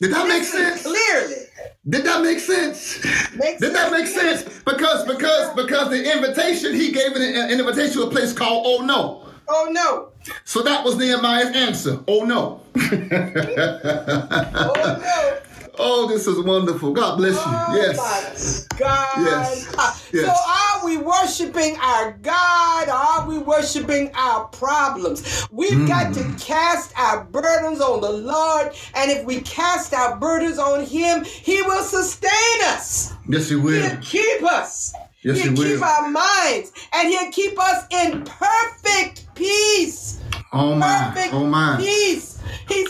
Did 0.00 0.12
that 0.12 0.28
make 0.28 0.44
sense? 0.44 0.82
Clearly. 0.82 1.46
Did 1.88 2.04
that 2.04 2.22
make 2.22 2.38
sense? 2.38 3.02
Makes 3.34 3.60
Did 3.60 3.74
that 3.74 3.90
make 3.90 4.06
sense? 4.06 4.42
Because 4.64 5.06
because 5.06 5.54
because 5.54 5.90
the 5.90 6.12
invitation 6.14 6.74
he 6.74 6.92
gave 6.92 7.12
an, 7.12 7.22
an 7.22 7.58
invitation 7.58 7.94
to 7.94 8.02
a 8.04 8.10
place 8.10 8.32
called 8.32 8.64
Oh 8.66 8.84
No. 8.84 9.26
Oh 9.48 9.68
no. 9.70 10.08
So 10.44 10.62
that 10.62 10.84
was 10.84 10.96
Nehemiah's 10.96 11.54
answer. 11.56 12.00
Oh 12.06 12.24
no. 12.24 12.60
oh 12.76 14.72
no. 14.76 15.38
Oh, 15.82 16.06
this 16.06 16.26
is 16.26 16.38
wonderful. 16.44 16.92
God 16.92 17.16
bless 17.16 17.34
you. 17.34 17.40
Oh, 17.42 17.74
yes. 17.74 18.66
God. 18.78 19.18
Yes. 19.18 20.10
yes. 20.12 20.26
So 20.26 20.30
are 20.30 20.84
we 20.84 20.98
worshiping 20.98 21.76
our 21.80 22.12
God 22.12 22.88
or 22.88 22.92
are 22.92 23.26
we 23.26 23.38
worshiping 23.38 24.10
our 24.14 24.44
problems? 24.48 25.48
We've 25.50 25.72
mm. 25.72 25.88
got 25.88 26.12
to 26.14 26.44
cast 26.44 26.92
our 26.98 27.24
burdens 27.24 27.80
on 27.80 28.02
the 28.02 28.10
Lord. 28.10 28.74
And 28.94 29.10
if 29.10 29.24
we 29.24 29.40
cast 29.40 29.94
our 29.94 30.16
burdens 30.16 30.58
on 30.58 30.84
Him, 30.84 31.24
He 31.24 31.62
will 31.62 31.82
sustain 31.82 32.30
us. 32.64 33.14
Yes, 33.26 33.48
He 33.48 33.56
will. 33.56 33.80
He'll 33.80 34.00
keep 34.02 34.42
us. 34.44 34.92
Yes, 35.22 35.38
He'll 35.38 35.52
he 35.52 35.58
will. 35.58 35.76
keep 35.76 35.82
our 35.82 36.10
minds. 36.10 36.72
And 36.92 37.08
He'll 37.08 37.32
keep 37.32 37.58
us 37.58 37.86
in 37.90 38.24
perfect 38.24 39.34
peace. 39.34 40.20
Oh 40.52 40.74
my. 40.74 41.10
Perfect 41.14 41.34
oh 41.34 41.46
my. 41.46 41.76
peace. 41.78 42.39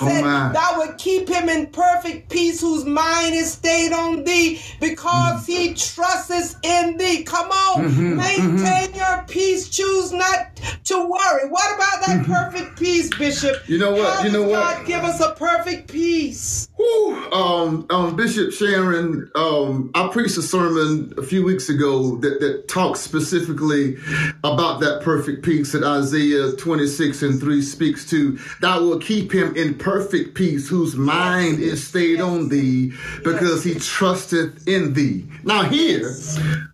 Said. 0.00 0.52
Thou 0.54 0.74
would 0.78 0.98
keep 0.98 1.28
him 1.28 1.48
in 1.48 1.66
perfect 1.68 2.30
peace 2.30 2.60
whose 2.60 2.84
mind 2.84 3.34
is 3.34 3.52
stayed 3.52 3.92
on 3.92 4.24
thee 4.24 4.60
because 4.80 5.46
he 5.46 5.74
trusts 5.74 6.56
in 6.62 6.96
thee. 6.96 7.22
Come 7.24 7.50
on, 7.50 7.88
Mhm, 7.88 8.16
maintain 8.16 8.94
your 8.94 9.24
peace. 9.28 9.68
Choose 9.68 10.12
not 10.12 10.56
to 10.84 10.98
worry. 11.06 11.48
What 11.48 11.74
about 11.74 12.06
that 12.06 12.24
perfect 12.26 12.78
peace, 12.78 13.10
Bishop? 13.18 13.56
Mm-hmm. 13.56 13.72
You 13.72 13.78
know 13.78 13.92
what? 13.92 14.14
How 14.18 14.22
You 14.24 14.30
know 14.32 14.42
does 14.44 14.50
what? 14.52 14.76
God 14.78 14.86
give 14.86 15.04
us 15.04 15.20
a 15.20 15.32
perfect 15.32 15.88
peace. 15.90 16.68
Whew. 16.80 17.30
Um, 17.30 17.86
um, 17.90 18.16
Bishop 18.16 18.52
Sharon, 18.52 19.30
um, 19.34 19.90
I 19.94 20.08
preached 20.08 20.38
a 20.38 20.42
sermon 20.42 21.12
a 21.18 21.22
few 21.22 21.44
weeks 21.44 21.68
ago 21.68 22.16
that, 22.16 22.40
that 22.40 22.68
talks 22.68 23.00
specifically 23.00 23.98
about 24.42 24.80
that 24.80 25.02
perfect 25.02 25.44
peace 25.44 25.72
that 25.72 25.84
Isaiah 25.84 26.52
26 26.52 27.20
and 27.22 27.38
3 27.38 27.60
speaks 27.60 28.08
to. 28.08 28.38
Thou 28.62 28.80
will 28.80 28.98
keep 28.98 29.30
him 29.30 29.54
in 29.56 29.74
perfect 29.74 30.34
peace 30.34 30.70
whose 30.70 30.96
mind 30.96 31.58
is 31.60 31.86
stayed 31.86 32.22
on 32.22 32.48
thee 32.48 32.94
because 33.24 33.62
he 33.62 33.74
trusteth 33.74 34.66
in 34.66 34.94
thee. 34.94 35.26
Now 35.44 35.64
here, 35.64 36.16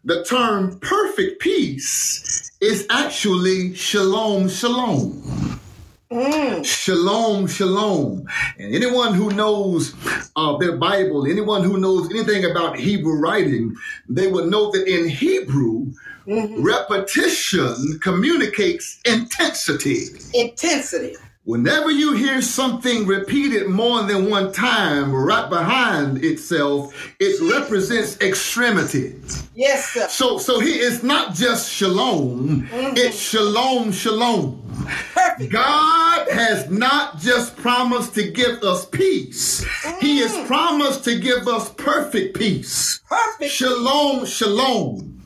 the 0.04 0.24
term 0.24 0.78
perfect 0.78 1.40
peace 1.40 2.52
is 2.60 2.86
actually 2.90 3.74
shalom, 3.74 4.48
shalom. 4.48 5.56
Mm. 6.10 6.64
Shalom, 6.64 7.48
shalom. 7.48 8.26
And 8.58 8.74
anyone 8.74 9.14
who 9.14 9.30
knows 9.30 9.92
uh, 10.36 10.56
their 10.58 10.76
Bible, 10.76 11.26
anyone 11.26 11.64
who 11.64 11.78
knows 11.78 12.08
anything 12.10 12.48
about 12.48 12.78
Hebrew 12.78 13.18
writing, 13.18 13.74
they 14.08 14.30
would 14.30 14.46
know 14.46 14.70
that 14.70 14.86
in 14.86 15.08
Hebrew, 15.08 15.92
mm-hmm. 16.26 16.62
repetition 16.62 17.98
communicates 18.00 19.00
intensity. 19.04 20.06
Intensity. 20.32 21.16
Whenever 21.42 21.92
you 21.92 22.12
hear 22.12 22.42
something 22.42 23.06
repeated 23.06 23.68
more 23.68 24.02
than 24.02 24.28
one 24.28 24.52
time 24.52 25.14
right 25.14 25.48
behind 25.48 26.24
itself, 26.24 26.92
it 27.20 27.40
represents 27.54 28.20
extremity. 28.20 29.14
Yes, 29.54 29.90
sir. 29.90 30.08
So, 30.08 30.38
so 30.38 30.58
he 30.58 30.80
is 30.80 31.04
not 31.04 31.34
just 31.34 31.72
shalom; 31.72 32.62
mm-hmm. 32.62 32.96
it's 32.96 33.16
shalom, 33.16 33.92
shalom. 33.92 34.60
Perfect. 35.36 35.52
God 35.52 36.28
has 36.30 36.70
not 36.70 37.18
just 37.18 37.56
promised 37.56 38.14
to 38.14 38.30
give 38.30 38.62
us 38.62 38.86
peace; 38.86 39.64
He 40.00 40.20
has 40.20 40.32
mm. 40.32 40.46
promised 40.46 41.04
to 41.04 41.18
give 41.18 41.46
us 41.46 41.68
perfect 41.74 42.38
peace. 42.38 43.00
Perfect. 43.06 43.52
Shalom, 43.52 44.24
shalom. 44.24 45.20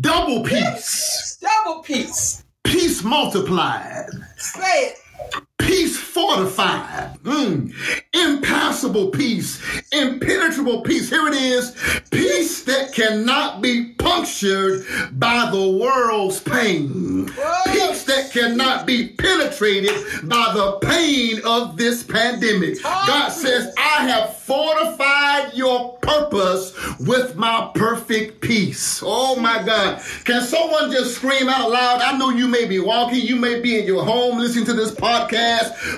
Double 0.00 0.42
peace, 0.42 1.38
Double 1.40 1.82
peace. 1.82 2.42
peace 2.64 3.04
multiplied. 3.04 4.08
Say 4.36 4.62
it. 4.62 5.44
Peace 5.58 5.96
fortified, 5.96 7.18
mm. 7.22 7.72
impassable 8.12 9.08
peace, 9.10 9.62
impenetrable 9.92 10.82
peace. 10.82 11.10
Here 11.10 11.26
it 11.28 11.34
is 11.34 11.76
peace 12.10 12.64
that 12.64 12.92
cannot 12.92 13.60
be 13.60 13.92
punctured 13.94 14.84
by 15.12 15.50
the 15.50 15.70
world's 15.70 16.40
pain, 16.40 17.26
peace 17.66 18.04
that 18.04 18.30
cannot 18.32 18.86
be 18.86 19.08
penetrated 19.08 19.94
by 20.24 20.52
the 20.54 20.78
pain 20.82 21.40
of 21.44 21.76
this 21.76 22.02
pandemic. 22.02 22.82
God 22.82 23.30
says, 23.30 23.74
I 23.78 24.08
have 24.08 24.36
fortified 24.38 25.54
your 25.54 25.98
purpose 25.98 26.74
with 27.00 27.36
my 27.36 27.70
perfect 27.74 28.40
peace. 28.40 29.02
Oh 29.04 29.36
my 29.36 29.62
God. 29.62 30.02
Can 30.24 30.42
someone 30.42 30.90
just 30.90 31.16
scream 31.16 31.48
out 31.48 31.70
loud? 31.70 32.00
I 32.00 32.16
know 32.18 32.30
you 32.30 32.48
may 32.48 32.66
be 32.66 32.78
walking, 32.78 33.20
you 33.20 33.36
may 33.36 33.60
be 33.60 33.78
in 33.78 33.86
your 33.86 34.04
home 34.04 34.38
listening 34.38 34.66
to 34.66 34.74
this 34.74 34.92
podcast, 34.92 35.43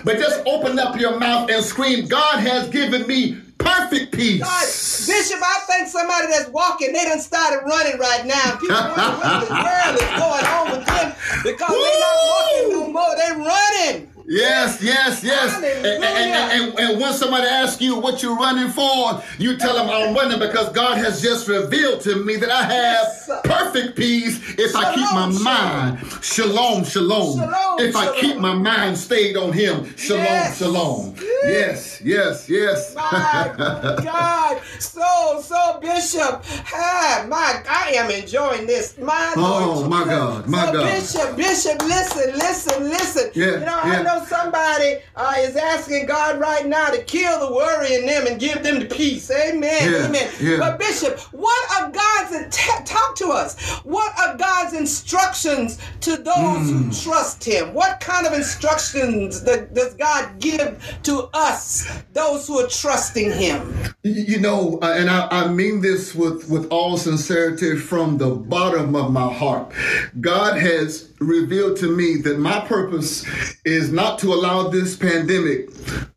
but 0.05 0.19
just 0.19 0.45
open 0.47 0.79
up 0.79 0.99
your 0.99 1.19
mouth 1.19 1.51
and 1.51 1.65
scream, 1.65 2.07
God 2.07 2.41
has 2.41 2.69
given 2.69 3.07
me 3.07 3.39
perfect 3.59 4.13
peace. 4.13 4.41
God, 4.41 4.67
Bishop, 5.07 5.41
I 5.43 5.61
think 5.67 5.89
somebody 5.89 6.27
that's 6.29 6.49
walking, 6.51 6.93
they 6.93 7.05
done 7.05 7.21
started 7.21 7.61
running 7.67 7.99
right 7.99 8.27
now. 8.27 8.57
People 8.57 8.77
wonder 8.77 9.17
what 9.19 9.49
the 9.49 9.55
world 9.55 9.95
is 9.97 10.13
going 10.21 10.47
on 10.47 10.71
with 10.73 10.87
them 10.87 11.15
because 11.43 11.71
they're 11.71 12.01
not 12.01 12.17
walking 12.31 12.71
no 12.71 12.89
more. 12.93 13.17
They're 13.17 13.39
running. 13.39 14.13
Yes, 14.29 14.83
yes, 14.83 15.23
yes. 15.23 15.55
And, 15.55 15.65
and, 15.65 16.05
and, 16.05 16.79
and, 16.79 17.01
when 17.01 17.13
somebody 17.13 17.47
asks 17.47 17.81
you 17.81 17.97
what 17.99 18.23
you're 18.23 18.37
running 18.37 18.71
for, 18.71 19.23
you 19.39 19.57
tell 19.57 19.75
them 19.77 19.89
I'm 19.89 20.15
running 20.15 20.41
because 20.41 20.71
God 20.73 20.99
has 20.99 21.23
just 21.23 21.47
revealed 21.47 22.01
to 22.03 22.17
me 22.25 22.37
that 22.37 22.51
I 22.51 22.63
have 22.63 23.43
perfect 23.45 23.97
peace 23.97 24.41
if 24.59 24.75
I 24.75 24.95
keep 24.95 25.05
my 25.13 25.29
mind. 25.43 26.25
Shalom, 26.25 26.85
shalom. 26.85 27.39
Shalom, 27.39 27.81
If 27.81 27.95
I 27.95 28.19
keep 28.21 28.37
my 28.39 28.55
mind 28.55 28.99
stayed 28.99 29.37
on 29.37 29.53
Him. 29.53 29.97
Shalom, 29.97 30.25
Yes. 30.25 30.59
shalom. 30.59 31.15
Yes, 31.45 32.01
yes, 32.03 32.49
yes. 32.49 32.95
My 32.97 33.55
God. 34.03 34.61
So, 34.81 35.41
so, 35.41 35.79
Bishop, 35.81 36.45
ah, 36.75 37.25
my, 37.29 37.63
I 37.69 37.93
am 37.97 38.11
enjoying 38.11 38.67
this. 38.67 38.99
My 38.99 39.35
Oh, 39.37 39.89
my 39.89 40.05
God, 40.05 40.49
my 40.49 40.67
so, 40.67 40.73
God. 40.73 40.83
Bishop, 40.85 41.37
Bishop, 41.37 41.83
listen, 41.83 42.33
listen, 42.37 42.83
listen. 42.89 43.31
Yeah, 43.35 43.47
you 43.47 43.61
know, 43.61 43.79
I 43.83 43.93
yeah. 43.93 44.03
know 44.03 44.16
know 44.17 44.25
somebody 44.25 44.99
uh, 45.15 45.35
is 45.39 45.57
asking 45.57 46.07
God 46.07 46.39
right 46.39 46.67
now 46.67 46.87
to 46.87 47.03
kill 47.05 47.47
the 47.49 47.55
worry 47.55 47.95
in 47.95 48.07
them 48.07 48.27
and 48.27 48.41
give 48.41 48.63
them 48.63 48.81
the 48.81 48.87
peace. 48.87 49.31
Amen. 49.31 49.93
Yeah, 49.93 50.07
Amen. 50.07 50.33
yeah. 50.41 50.57
But 50.59 50.79
Bishop, 50.79 51.19
what 51.33 51.81
are 51.81 51.91
God's 51.91 52.57
t- 52.57 52.85
talk 52.85 53.17
to 53.17 53.29
us? 53.29 53.61
What 53.85 54.13
are 54.19 54.37
God's 54.37 54.75
instructions 54.75 55.79
to 56.01 56.17
those 56.17 56.37
Hmm. 56.37 56.89
who 56.91 56.93
trust 56.93 57.45
Him? 57.45 57.75
What 57.75 58.01
kind 58.01 58.27
of 58.27 58.33
instructions 58.33 59.43
that, 59.43 59.75
does 59.75 59.95
God 59.95 60.39
give 60.39 60.99
to 61.05 61.29
us, 61.35 61.87
those 62.13 62.47
who 62.47 62.61
are 62.61 62.69
trusting 62.69 63.33
Him? 63.33 63.75
You 64.03 64.41
know, 64.41 64.79
uh, 64.83 64.95
and 64.97 65.11
I, 65.11 65.29
I 65.31 65.49
mean 65.49 65.81
this 65.81 66.15
with, 66.15 66.49
with 66.49 66.69
all 66.71 66.97
sincerity 66.97 67.77
from 67.77 68.19
the 68.19 68.31
bottom 68.31 68.95
of 68.95 69.13
my 69.13 69.33
heart. 69.33 69.73
God 70.21 70.57
has 70.59 71.11
revealed 71.21 71.77
to 71.79 71.95
me 71.95 72.17
that 72.17 72.39
my 72.39 72.61
purpose 72.61 73.25
is 73.65 73.91
not 73.91 74.19
to 74.21 74.33
allow 74.33 74.69
this 74.69 74.97
pandemic 74.97 75.69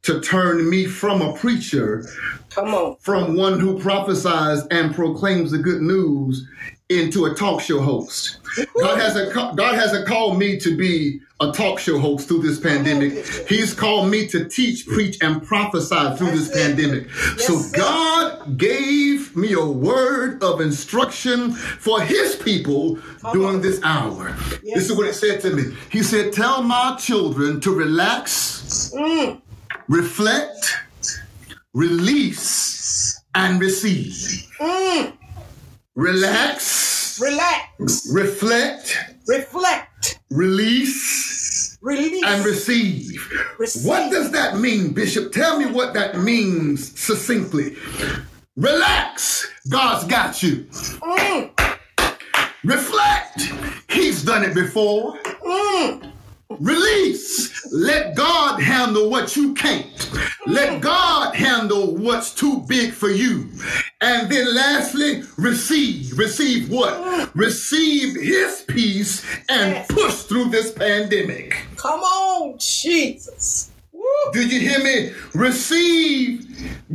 to 0.04 0.20
turn 0.22 0.70
me 0.70 0.86
from 0.86 1.22
a 1.22 1.34
preacher, 1.34 2.06
from 2.50 3.36
one 3.36 3.60
who 3.60 3.80
prophesies 3.80 4.66
and 4.72 4.94
proclaims 4.94 5.52
the 5.52 5.58
good 5.58 5.82
news, 5.82 6.48
into 6.90 7.26
a 7.26 7.34
talk 7.36 7.62
show 7.62 7.80
host. 7.82 8.38
God 8.82 9.00
hasn't 9.00 9.34
God 9.34 9.76
hasn't 9.76 10.08
called 10.08 10.40
me 10.40 10.60
to 10.60 10.76
be 10.76 11.20
a 11.40 11.52
talk 11.52 11.80
show 11.80 12.00
host 12.00 12.28
through 12.28 12.42
this 12.42 12.60
pandemic. 12.60 13.26
He's 13.48 13.74
called 13.74 14.10
me 14.10 14.28
to 14.28 14.50
teach, 14.50 14.86
preach, 14.88 15.18
and 15.22 15.42
prophesy 15.46 16.16
through 16.18 16.32
this 16.32 16.50
pandemic. 16.52 17.08
Yes, 17.38 17.46
so. 17.48 17.78
God 17.78 18.58
gave 18.58 19.36
me 19.38 19.54
a 19.54 19.66
word 19.66 20.44
of 20.44 20.60
instruction 20.62 21.54
for 21.54 22.02
his 22.02 22.36
people 22.36 22.98
during 23.32 23.62
this 23.62 23.80
hour. 23.84 24.36
Yes, 24.64 24.76
this 24.80 24.90
is 24.90 24.98
what 24.98 25.08
it 25.08 25.14
said 25.14 25.40
to 25.42 25.52
me. 25.52 25.76
He 25.92 26.02
said, 26.04 26.34
Tell 26.34 26.64
my 26.64 26.96
children 27.00 27.62
to 27.62 27.72
relax, 27.72 28.92
Mm. 28.98 29.40
reflect, 29.88 30.76
release, 31.74 33.22
and 33.36 33.62
receive. 33.62 34.48
Mm. 34.60 35.14
Relax, 36.00 37.20
Relax, 37.20 38.10
reflect, 38.14 38.98
reflect, 39.28 40.20
release, 40.32 41.78
release, 41.82 42.24
and 42.26 42.46
receive. 42.46 43.22
Receive. 43.60 43.86
What 43.86 44.10
does 44.10 44.32
that 44.32 44.60
mean, 44.60 44.94
Bishop? 44.94 45.34
Tell 45.34 45.60
me 45.60 45.66
what 45.66 45.94
that 45.96 46.18
means 46.20 46.98
succinctly. 46.98 47.76
Relax, 48.56 49.52
God's 49.70 50.06
got 50.06 50.42
you. 50.42 50.68
Mm. 51.02 51.52
Reflect, 52.64 53.52
He's 53.90 54.24
done 54.24 54.46
it 54.46 54.56
before. 54.56 55.20
Mm. 55.46 56.14
Release, 56.62 57.74
let 57.74 58.16
God 58.16 58.62
handle 58.62 59.10
what 59.10 59.36
you 59.36 59.54
can't. 59.54 60.10
Let 60.48 60.80
God 60.80 61.36
handle 61.36 61.98
what's 61.98 62.34
too 62.34 62.64
big 62.70 62.94
for 62.94 63.10
you. 63.10 63.50
And 64.02 64.30
then 64.32 64.56
lastly, 64.56 65.24
receive. 65.38 66.18
Receive 66.18 66.70
what? 66.70 67.32
Receive 67.36 68.16
His 68.16 68.64
peace 68.68 69.26
and 69.50 69.74
Yes. 69.74 69.88
push 69.90 70.14
through 70.24 70.46
this 70.50 70.72
pandemic. 70.72 71.58
Come 71.76 72.00
on, 72.00 72.58
Jesus. 72.58 73.72
Woo. 73.92 74.04
Do 74.32 74.42
you 74.48 74.60
hear 74.62 74.80
me? 74.82 75.12
Receive 75.34 76.46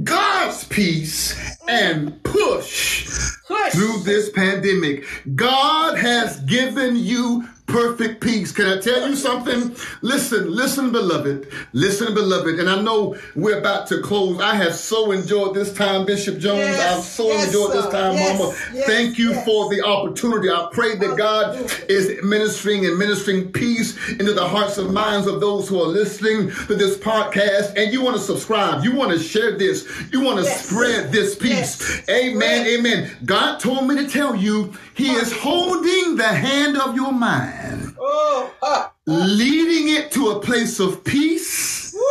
God's 0.03 0.65
peace 0.65 1.37
and 1.69 2.23
push 2.23 3.07
Push. 3.47 3.73
through 3.73 3.99
this 4.05 4.31
pandemic. 4.31 5.05
God 5.35 5.99
has 5.99 6.41
given 6.41 6.97
you 6.97 7.47
perfect 7.67 8.21
peace. 8.21 8.53
Can 8.53 8.67
I 8.67 8.81
tell 8.81 9.09
you 9.09 9.17
something? 9.17 9.75
Listen, 10.03 10.51
listen, 10.51 10.93
beloved. 10.93 11.49
Listen, 11.73 12.15
beloved. 12.15 12.61
And 12.61 12.69
I 12.69 12.81
know 12.81 13.17
we're 13.35 13.59
about 13.59 13.87
to 13.89 14.01
close. 14.01 14.41
I 14.41 14.55
have 14.55 14.75
so 14.75 15.13
enjoyed 15.13 15.55
this 15.55 15.73
time, 15.73 16.05
Bishop 16.05 16.39
Jones. 16.39 16.61
Yes, 16.61 16.99
I've 16.99 17.05
so 17.05 17.27
yes, 17.29 17.47
enjoyed 17.47 17.73
this 17.73 17.89
time, 17.89 18.15
Yes, 18.15 18.39
Mama. 18.39 18.53
Thank 18.87 19.19
you 19.19 19.35
for 19.43 19.69
the 19.71 19.83
opportunity. 19.85 20.51
I 20.51 20.69
pray 20.73 20.97
that 20.97 21.17
God 21.17 21.57
is 21.89 22.23
ministering 22.23 22.87
and 22.87 22.99
ministering 22.99 23.51
peace 23.53 23.97
into 24.11 24.35
the 24.35 24.47
hearts 24.47 24.79
and 24.79 24.93
minds 24.93 25.27
of 25.27 25.41
those 25.41 25.69
who 25.69 25.81
are 25.81 25.89
listening 25.89 26.51
to 26.67 26.75
this 26.75 26.97
podcast. 26.99 27.77
And 27.77 27.93
you 27.93 28.03
want 28.03 28.17
to 28.17 28.23
subscribe. 28.23 28.85
You 28.85 28.95
want 28.95 29.13
to 29.13 29.19
share 29.19 29.57
this. 29.59 29.89
You 30.13 30.21
want 30.21 30.39
to 30.39 30.45
spread 30.45 31.13
this 31.13 31.35
peace. 31.35 32.09
Amen. 32.09 32.67
Amen. 32.67 33.11
God 33.25 33.59
told 33.59 33.89
me 33.89 33.97
to 33.97 34.09
tell 34.09 34.37
you, 34.37 34.73
He 34.95 35.11
is 35.11 35.33
holding 35.33 36.17
the 36.17 36.29
hand 36.29 36.77
of 36.77 36.95
your 36.95 37.13
mind, 37.13 37.64
Oh, 37.99 38.91
leading 39.07 39.95
it 39.95 40.11
to 40.13 40.31
a 40.31 40.41
place 40.41 40.81
of 40.81 41.05
peace, 41.05 41.95
woo. 41.95 42.03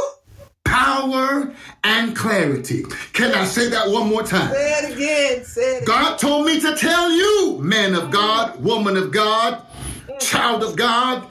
power, 0.65 1.53
and 1.83 2.15
clarity. 2.15 2.83
Can 3.13 3.33
I 3.33 3.45
say 3.45 3.69
that 3.69 3.89
one 3.89 4.09
more 4.09 4.23
time? 4.23 4.51
Say 4.51 4.71
it 4.71 4.93
again. 4.93 5.45
Say 5.45 5.61
it 5.61 5.83
again. 5.83 5.85
God 5.85 6.17
told 6.17 6.45
me 6.45 6.59
to 6.61 6.75
tell 6.75 7.11
you, 7.11 7.59
man 7.61 7.93
of 7.95 8.11
God, 8.11 8.63
woman 8.63 8.95
of 8.95 9.11
God, 9.11 9.65
mm. 10.07 10.19
child 10.19 10.63
of 10.63 10.75
God, 10.75 11.27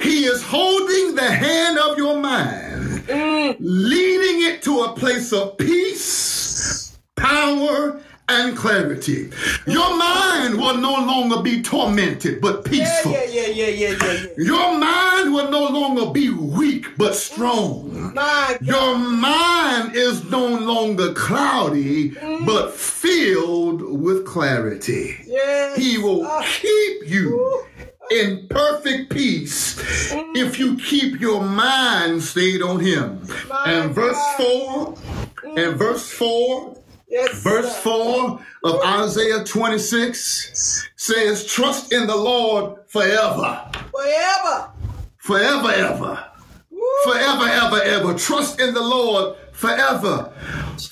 He 0.00 0.24
is 0.24 0.42
holding 0.42 1.14
the 1.14 1.30
hand 1.30 1.78
of 1.78 1.96
your 1.96 2.18
mind, 2.18 3.02
mm. 3.06 3.56
leading 3.58 4.42
it 4.48 4.62
to 4.62 4.82
a 4.82 4.92
place 4.92 5.32
of 5.32 5.58
peace, 5.58 6.96
power, 7.16 8.00
and 8.28 8.56
clarity. 8.56 9.30
Your 9.66 9.96
mind 9.96 10.56
will 10.56 10.76
no 10.78 10.94
longer 10.94 11.42
be 11.42 11.62
tormented, 11.62 12.40
but 12.40 12.64
peaceful. 12.64 13.12
yeah, 13.12 13.24
yeah, 13.24 13.46
yeah, 13.46 13.66
yeah, 13.66 13.88
yeah, 14.02 14.12
yeah. 14.12 14.26
Your 14.36 14.78
mind 14.78 15.32
will 15.32 15.50
no 15.50 15.66
longer 15.68 16.10
be 16.12 16.30
weak, 16.30 16.86
but 16.96 17.14
strong. 17.14 18.12
My 18.14 18.56
God. 18.58 18.62
Your 18.66 18.98
mind 18.98 19.94
is 19.94 20.24
no 20.30 20.46
longer 20.46 21.12
cloudy, 21.14 22.10
mm. 22.10 22.44
but 22.46 22.72
filled 22.74 23.82
with 23.82 24.26
clarity. 24.26 25.16
Yes. 25.26 25.76
He 25.76 25.98
will 25.98 26.24
Ah. 26.26 26.42
keep 26.60 27.08
you 27.08 27.64
in 28.10 28.46
perfect 28.48 29.10
peace 29.10 29.76
mm. 30.10 30.36
if 30.36 30.58
you 30.58 30.76
keep 30.78 31.20
your 31.20 31.42
mind 31.42 32.22
stayed 32.22 32.62
on 32.62 32.80
Him. 32.80 33.20
My 33.48 33.64
And 33.66 33.94
verse 33.94 34.16
God. 34.38 34.98
4, 34.98 34.98
and 35.44 35.74
mm. 35.74 35.76
verse 35.76 36.10
4, 36.10 36.76
Yes. 37.08 37.42
verse 37.42 37.72
sir. 37.76 37.82
4 37.82 38.40
of 38.64 38.80
Isaiah 38.84 39.44
26 39.44 40.88
says, 40.96 41.46
Trust 41.46 41.92
in 41.92 42.06
the 42.06 42.16
Lord 42.16 42.78
forever, 42.88 43.70
Forever. 43.92 44.70
forever, 45.18 45.70
ever. 45.70 46.24
Woo. 46.70 46.80
forever, 47.04 47.44
ever, 47.48 47.82
ever. 47.82 48.14
Trust 48.14 48.60
in 48.60 48.74
the 48.74 48.82
Lord 48.82 49.36
forever. 49.52 50.32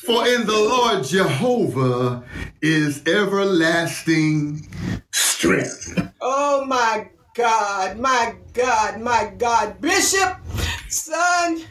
For 0.06 0.26
in 0.26 0.46
the 0.46 0.52
Lord 0.56 1.04
Jehovah 1.04 2.22
is 2.62 3.02
everlasting 3.06 4.66
strength. 5.12 5.98
Oh 6.20 6.64
my 6.64 7.08
God, 7.34 7.98
my 7.98 8.34
God, 8.54 9.00
my 9.00 9.32
God. 9.36 9.80
Bishop, 9.80 10.36
son, 10.88 11.62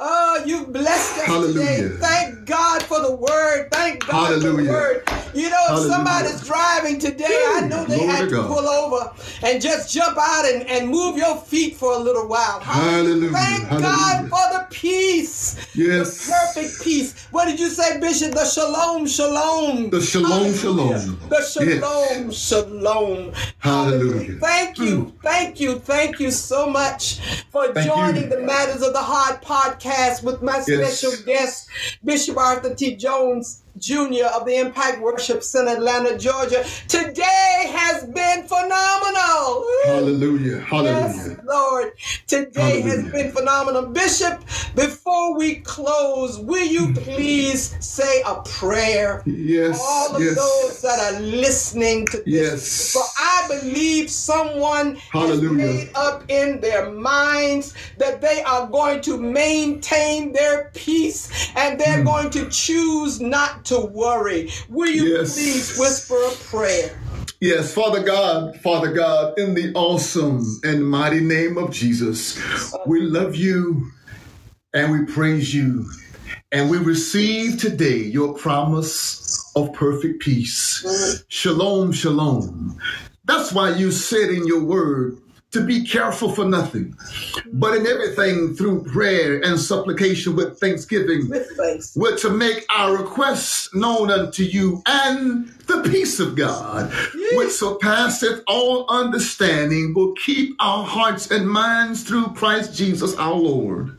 oh, 0.00 0.42
you 0.46 0.66
blessed 0.66 1.18
us 1.18 1.26
Hallelujah. 1.26 1.76
today. 1.76 1.96
Thank 1.98 2.46
God 2.46 2.82
for 2.82 3.00
the 3.00 3.14
word. 3.14 3.68
Thank 3.70 4.06
God 4.06 4.34
for 4.34 4.38
the 4.40 4.46
Hallelujah. 4.46 4.70
word. 4.70 5.02
You 5.34 5.48
know, 5.48 5.56
if 5.60 5.68
Hallelujah. 5.68 5.92
somebody's 5.92 6.40
driving 6.46 6.98
today, 6.98 7.44
I 7.54 7.66
know 7.68 7.84
they 7.84 7.98
Glory 7.98 8.10
had 8.10 8.28
to 8.30 8.30
God. 8.30 8.46
pull 8.48 8.66
over 8.66 9.12
and 9.42 9.62
just 9.62 9.92
jump 9.92 10.18
out 10.18 10.44
and, 10.46 10.66
and 10.68 10.88
move 10.88 11.16
your 11.16 11.36
feet 11.36 11.76
for 11.76 11.92
a 11.92 11.98
little 11.98 12.26
while. 12.26 12.60
Hallelujah. 12.60 13.30
Thank 13.30 13.68
God 13.68 14.22
for 14.28 14.58
the 14.58 14.66
peace. 14.70 15.56
Yes. 15.74 16.26
The 16.26 16.32
perfect 16.32 16.82
peace. 16.82 17.26
What 17.30 17.44
did 17.44 17.60
you 17.60 17.68
say, 17.68 18.00
Bishop? 18.00 18.32
The 18.32 18.44
shalom, 18.44 19.06
shalom. 19.06 19.90
The 19.90 20.00
shalom, 20.00 20.30
Hallelujah. 20.30 20.56
shalom. 20.58 21.28
The 21.28 21.42
shalom, 21.42 22.30
shalom. 22.32 23.32
Hallelujah. 23.58 24.38
Thank 24.40 24.78
you, 24.78 25.04
mm. 25.04 25.22
thank 25.22 25.60
you, 25.60 25.78
thank 25.78 26.18
you 26.18 26.30
so 26.30 26.68
much 26.68 27.20
for 27.50 27.72
Thank 27.72 27.86
joining 27.86 28.24
you. 28.24 28.28
the 28.30 28.40
Matters 28.40 28.82
of 28.82 28.92
the 28.92 29.02
Heart 29.02 29.42
podcast 29.42 29.89
with 30.22 30.42
my 30.42 30.62
Yes. 30.66 30.98
special 30.98 31.24
guest, 31.24 31.68
Bishop 32.04 32.36
Arthur 32.36 32.74
T. 32.74 32.96
Jones. 32.96 33.62
Jr. 33.78 34.26
of 34.34 34.44
the 34.46 34.58
Impact 34.58 35.00
Worship 35.00 35.42
Center, 35.42 35.72
Atlanta, 35.72 36.18
Georgia. 36.18 36.64
Today 36.88 37.72
has 37.72 38.04
been 38.04 38.42
phenomenal. 38.46 39.66
Hallelujah. 39.84 40.58
Yes, 40.58 40.68
Hallelujah. 40.68 41.42
Lord. 41.44 41.92
Today 42.26 42.80
has 42.82 43.10
been 43.10 43.32
phenomenal. 43.32 43.86
Bishop, 43.86 44.40
before 44.74 45.36
we 45.36 45.56
close, 45.56 46.38
will 46.38 46.66
you 46.66 46.92
please 46.94 47.76
say 47.84 48.22
a 48.26 48.42
prayer? 48.42 49.22
Yes. 49.26 49.80
All 49.82 50.16
of 50.16 50.22
yes. 50.22 50.36
those 50.36 50.82
that 50.82 51.14
are 51.14 51.20
listening 51.20 52.06
to 52.06 52.18
this. 52.18 52.26
Yes. 52.26 52.92
For 52.92 53.02
I 53.18 53.46
believe 53.48 54.10
someone 54.10 54.96
Hallelujah. 54.96 55.66
has 55.66 55.84
made 55.84 55.90
up 55.94 56.24
in 56.28 56.60
their 56.60 56.90
minds 56.90 57.74
that 57.98 58.20
they 58.20 58.42
are 58.42 58.66
going 58.66 59.00
to 59.02 59.18
maintain 59.18 60.32
their 60.32 60.70
peace 60.74 61.50
and 61.56 61.78
they're 61.78 62.00
hmm. 62.00 62.06
going 62.06 62.30
to 62.30 62.48
choose 62.50 63.20
not 63.20 63.59
to 63.64 63.80
worry. 63.80 64.50
Will 64.68 64.90
you 64.90 65.16
Yes. 65.16 65.34
please 65.34 65.78
whisper 65.78 66.16
a 66.16 66.30
prayer? 66.50 66.98
Yes, 67.40 67.72
Father 67.72 68.02
God, 68.02 68.56
Father 68.60 68.92
God, 68.92 69.38
in 69.38 69.54
the 69.54 69.72
awesome 69.74 70.60
and 70.62 70.86
mighty 70.88 71.20
name 71.20 71.56
of 71.56 71.70
Jesus, 71.70 72.38
we 72.86 73.00
love 73.00 73.34
you 73.34 73.90
and 74.74 74.92
we 74.92 75.06
praise 75.06 75.54
you. 75.54 75.90
And 76.52 76.68
we 76.70 76.78
receive 76.78 77.58
today 77.58 77.98
your 77.98 78.34
promise 78.34 79.50
of 79.56 79.72
perfect 79.72 80.20
peace. 80.20 80.84
Mm-hmm. 80.84 81.22
Shalom, 81.28 81.92
shalom. 81.92 82.78
That's 83.24 83.52
why 83.52 83.70
you 83.76 83.90
said 83.92 84.30
in 84.30 84.46
your 84.46 84.62
word 84.64 85.18
to 85.52 85.60
be 85.64 85.84
careful 85.84 86.30
for 86.30 86.44
nothing, 86.44 86.96
but 87.52 87.76
in 87.76 87.86
everything 87.86 88.54
through 88.54 88.84
prayer 88.84 89.40
and 89.44 89.58
supplication 89.58 90.36
with 90.36 90.58
thanksgiving, 90.60 91.28
With 91.28 91.48
thanks. 91.56 91.96
we're 91.96 92.16
to 92.18 92.30
make 92.30 92.64
our 92.70 92.96
requests 92.96 93.74
known 93.74 94.10
unto 94.10 94.44
you, 94.44 94.82
and 94.86 95.48
the 95.66 95.82
peace 95.90 96.20
of 96.20 96.36
God, 96.36 96.92
which 97.32 97.50
surpasseth 97.50 98.42
all 98.46 98.86
understanding, 98.88 99.92
will 99.94 100.12
keep 100.14 100.54
our 100.60 100.84
hearts 100.84 101.30
and 101.30 101.48
minds 101.48 102.04
through 102.04 102.28
Christ 102.34 102.76
Jesus 102.76 103.16
our 103.16 103.34
Lord. 103.34 103.98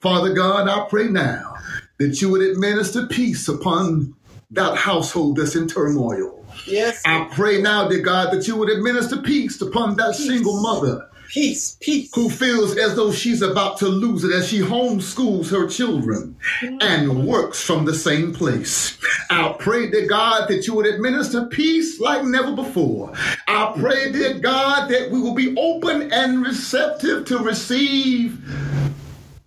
Father 0.00 0.34
God, 0.34 0.68
I 0.68 0.86
pray 0.88 1.08
now 1.08 1.54
that 1.98 2.20
you 2.20 2.30
would 2.30 2.42
administer 2.42 3.06
peace 3.06 3.48
upon 3.48 4.14
that 4.50 4.76
household 4.76 5.36
that's 5.36 5.54
in 5.54 5.68
turmoil. 5.68 6.39
Yes. 6.66 7.02
I 7.04 7.28
pray 7.32 7.60
now, 7.60 7.88
dear 7.88 8.00
God, 8.00 8.32
that 8.32 8.46
you 8.46 8.56
would 8.56 8.70
administer 8.70 9.18
peace 9.18 9.60
upon 9.60 9.96
that 9.96 10.14
single 10.14 10.60
mother 10.60 11.08
Peace. 11.30 11.76
Peace. 11.80 12.10
who 12.12 12.28
feels 12.28 12.76
as 12.76 12.96
though 12.96 13.12
she's 13.12 13.40
about 13.40 13.78
to 13.78 13.86
lose 13.86 14.24
it 14.24 14.32
as 14.32 14.48
she 14.48 14.58
homeschools 14.58 15.48
her 15.50 15.68
children 15.68 16.34
mm. 16.60 16.82
and 16.82 17.24
works 17.24 17.62
from 17.62 17.84
the 17.84 17.94
same 17.94 18.34
place. 18.34 18.98
I 19.30 19.54
pray, 19.56 19.88
dear 19.90 20.08
God, 20.08 20.48
that 20.48 20.66
you 20.66 20.74
would 20.74 20.86
administer 20.86 21.46
peace 21.46 22.00
like 22.00 22.24
never 22.24 22.52
before. 22.56 23.12
I 23.46 23.72
pray, 23.78 24.10
dear 24.10 24.40
God, 24.40 24.88
that 24.90 25.12
we 25.12 25.20
will 25.20 25.34
be 25.34 25.56
open 25.56 26.12
and 26.12 26.42
receptive 26.42 27.26
to 27.26 27.38
receive 27.38 28.42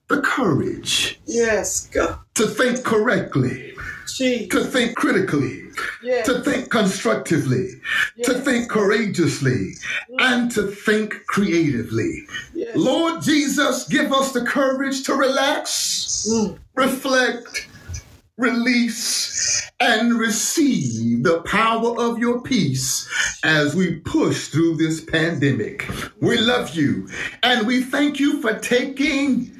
the 0.07 0.21
courage 0.21 1.19
Yes, 1.25 1.87
God. 1.87 2.17
to 2.35 2.47
think 2.47 2.85
correctly, 2.85 3.72
Jesus. 4.17 4.49
to 4.49 4.63
think 4.63 4.95
critically, 4.95 5.63
to 6.25 6.41
think 6.41 6.69
constructively, 6.69 7.69
to 8.23 8.33
think 8.35 8.69
courageously, 8.69 9.73
and 10.19 10.51
to 10.51 10.67
think 10.67 11.25
creatively. 11.27 12.25
Lord 12.75 13.21
Jesus, 13.21 13.87
give 13.87 14.11
us 14.13 14.31
the 14.31 14.41
courage 14.41 15.03
to 15.03 15.13
relax, 15.15 16.27
Mm. 16.29 16.57
reflect, 16.75 17.67
release, 18.37 19.69
and 19.79 20.13
receive 20.17 21.23
the 21.23 21.41
power 21.41 21.99
of 21.99 22.17
your 22.19 22.41
peace 22.41 23.07
as 23.43 23.75
we 23.75 23.95
push 23.97 24.47
through 24.47 24.77
this 24.77 25.01
pandemic. 25.01 25.87
We 26.19 26.37
love 26.37 26.73
you 26.75 27.07
and 27.43 27.67
we 27.67 27.81
thank 27.81 28.19
you 28.19 28.41
for 28.41 28.53
taking 28.59 29.51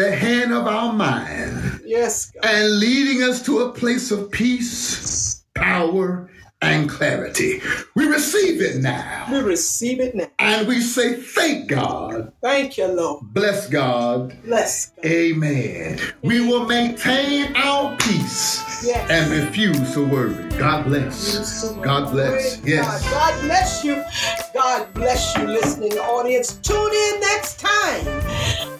the 0.00 0.16
hand 0.16 0.52
of 0.52 0.66
our 0.66 0.92
mind 0.92 1.80
Yes, 1.84 2.30
God. 2.30 2.44
and 2.50 2.78
leading 2.80 3.22
us 3.22 3.42
to 3.44 3.60
a 3.60 3.72
place 3.72 4.10
of 4.10 4.30
peace, 4.30 5.44
power, 5.54 6.30
and 6.62 6.88
clarity. 6.88 7.60
We 7.94 8.06
receive 8.06 8.60
it 8.62 8.76
now. 8.82 9.26
We 9.30 9.38
receive 9.40 10.00
it 10.00 10.14
now. 10.14 10.28
And 10.38 10.68
we 10.68 10.80
say, 10.80 11.14
Thank 11.14 11.68
God. 11.68 12.32
Thank 12.42 12.78
you, 12.78 12.86
Lord. 12.86 13.24
Bless 13.32 13.68
God. 13.68 14.36
Bless 14.44 14.90
God. 14.90 15.04
Amen. 15.06 15.98
We 16.22 16.40
will 16.46 16.66
maintain 16.66 17.54
our 17.56 17.96
peace 17.96 18.84
Yes. 18.84 19.10
and 19.10 19.30
refuse 19.30 19.92
to 19.94 20.06
worry. 20.06 20.49
God 20.60 20.84
bless. 20.84 21.72
God 21.76 22.12
bless. 22.12 22.62
Yes. 22.66 23.10
God. 23.10 23.40
Bless 23.40 23.82
you. 23.82 24.04
God 24.52 24.92
bless 24.92 25.34
you, 25.38 25.44
listening 25.46 25.92
audience. 25.92 26.56
Tune 26.56 26.92
in 26.92 27.20
next 27.20 27.58
time 27.58 28.04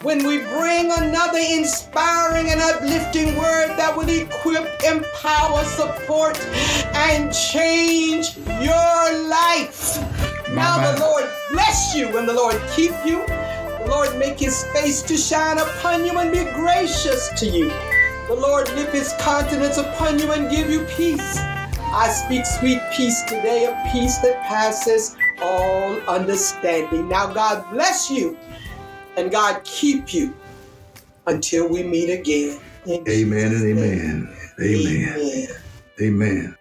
when 0.03 0.19
we 0.27 0.37
bring 0.37 0.91
another 0.91 1.39
inspiring 1.39 2.51
and 2.51 2.61
uplifting 2.61 3.35
word 3.35 3.75
that 3.77 3.97
will 3.97 4.07
equip, 4.09 4.63
empower, 4.83 5.63
support, 5.63 6.39
and 6.93 7.33
change 7.33 8.37
your 8.37 9.27
life. 9.27 9.97
Now 10.51 10.77
My, 10.77 10.91
the. 10.91 10.99
Lord 10.99 11.27
bless 11.51 11.95
you 11.95 12.15
and 12.15 12.29
the 12.29 12.33
Lord 12.33 12.61
keep 12.75 12.91
you. 13.03 13.25
The 13.25 13.87
Lord 13.89 14.15
make 14.19 14.39
his 14.39 14.63
face 14.65 15.01
to 15.01 15.17
shine 15.17 15.57
upon 15.57 16.05
you 16.05 16.15
and 16.19 16.31
be 16.31 16.43
gracious 16.53 17.29
to 17.39 17.47
you. 17.47 17.69
The 18.27 18.35
Lord 18.35 18.69
lift 18.75 18.93
his 18.93 19.13
countenance 19.19 19.77
upon 19.77 20.19
you 20.19 20.31
and 20.31 20.51
give 20.51 20.69
you 20.69 20.85
peace. 20.95 21.39
I 21.93 22.09
speak 22.09 22.45
sweet 22.45 22.79
peace 22.93 23.21
today, 23.23 23.65
a 23.65 23.91
peace 23.91 24.17
that 24.19 24.41
passes 24.43 25.15
all 25.41 25.99
understanding. 26.07 27.09
Now, 27.09 27.33
God 27.33 27.69
bless 27.69 28.09
you 28.09 28.37
and 29.17 29.29
God 29.29 29.61
keep 29.65 30.13
you 30.13 30.33
until 31.27 31.67
we 31.67 31.83
meet 31.83 32.09
again. 32.09 32.59
Amen 32.87 33.51
and 33.51 33.63
amen. 33.65 34.35
Amen. 34.59 35.17
Amen. 35.19 35.47
Amen. 36.01 36.57